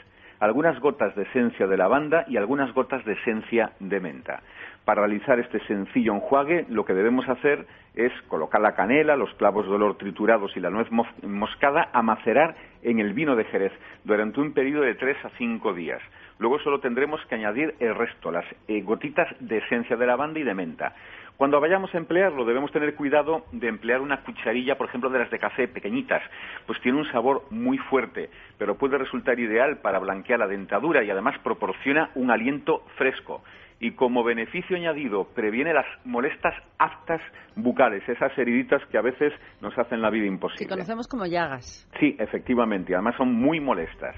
[0.40, 4.42] algunas gotas de esencia de lavanda y algunas gotas de esencia de menta.
[4.84, 9.66] Para realizar este sencillo enjuague, lo que debemos hacer es colocar la canela, los clavos
[9.66, 10.88] de olor triturados y la nuez
[11.22, 13.72] moscada a macerar en el vino de Jerez
[14.04, 16.00] durante un periodo de tres a cinco días.
[16.38, 20.44] Luego solo tendremos que añadir el resto, las eh, gotitas de esencia de lavanda y
[20.44, 20.94] de menta.
[21.40, 25.30] Cuando vayamos a emplearlo debemos tener cuidado de emplear una cucharilla, por ejemplo, de las
[25.30, 26.20] de café pequeñitas,
[26.66, 31.10] pues tiene un sabor muy fuerte, pero puede resultar ideal para blanquear la dentadura y
[31.10, 33.42] además proporciona un aliento fresco.
[33.80, 37.22] Y como beneficio añadido previene las molestas aftas
[37.56, 40.66] bucales, esas heriditas que a veces nos hacen la vida imposible.
[40.66, 41.88] Que conocemos como llagas.
[41.98, 44.14] Sí, efectivamente, además son muy molestas.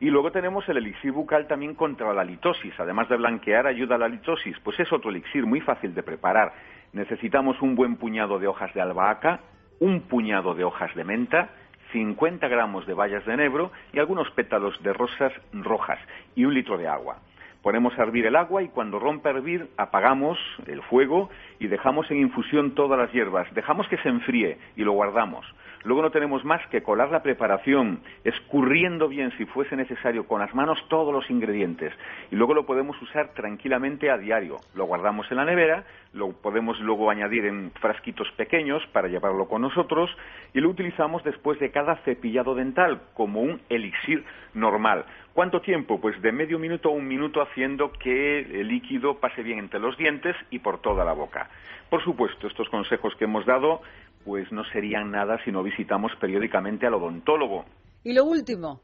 [0.00, 2.78] Y luego tenemos el elixir bucal también contra la litosis.
[2.78, 4.58] Además de blanquear, ayuda a la litosis.
[4.60, 6.52] Pues es otro elixir muy fácil de preparar.
[6.92, 9.40] Necesitamos un buen puñado de hojas de albahaca,
[9.80, 11.50] un puñado de hojas de menta,
[11.92, 15.98] 50 gramos de bayas de enebro y algunos pétalos de rosas rojas
[16.34, 17.18] y un litro de agua.
[17.62, 22.10] Ponemos a hervir el agua y cuando rompa a hervir apagamos el fuego y dejamos
[22.10, 23.52] en infusión todas las hierbas.
[23.54, 25.46] Dejamos que se enfríe y lo guardamos.
[25.86, 30.52] Luego no tenemos más que colar la preparación, escurriendo bien si fuese necesario con las
[30.52, 31.92] manos todos los ingredientes.
[32.32, 34.56] Y luego lo podemos usar tranquilamente a diario.
[34.74, 39.62] Lo guardamos en la nevera, lo podemos luego añadir en frasquitos pequeños para llevarlo con
[39.62, 40.10] nosotros
[40.52, 44.24] y lo utilizamos después de cada cepillado dental como un elixir
[44.54, 45.04] normal.
[45.34, 46.00] ¿Cuánto tiempo?
[46.00, 49.96] Pues de medio minuto a un minuto haciendo que el líquido pase bien entre los
[49.98, 51.45] dientes y por toda la boca.
[51.88, 53.80] Por supuesto, estos consejos que hemos dado
[54.24, 57.64] pues no serían nada si no visitamos periódicamente al odontólogo.
[58.02, 58.80] Y lo último.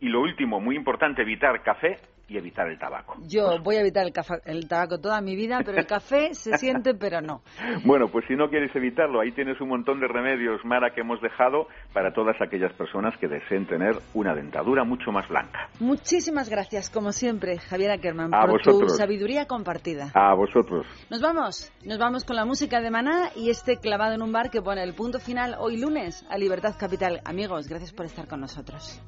[0.00, 1.98] Y lo último, muy importante, evitar café
[2.30, 3.16] y evitar el tabaco.
[3.26, 4.06] Yo voy a evitar
[4.44, 7.42] el, tabaco toda mi vida, pero el café se siente, pero no.
[7.84, 11.20] Bueno, pues si no quieres evitarlo, ahí tienes un montón de remedios, Mara, que hemos
[11.20, 15.68] dejado para todas aquellas personas que deseen tener una dentadura mucho más blanca.
[15.80, 20.12] Muchísimas gracias, como siempre, Javier Ackerman, por tu sabiduría compartida.
[20.14, 20.86] A vosotros.
[21.10, 24.50] Nos vamos, nos vamos con la música de Maná y este clavado en un bar
[24.50, 27.20] que pone el punto final hoy lunes a Libertad Capital.
[27.24, 29.02] Amigos, gracias por estar con nosotros.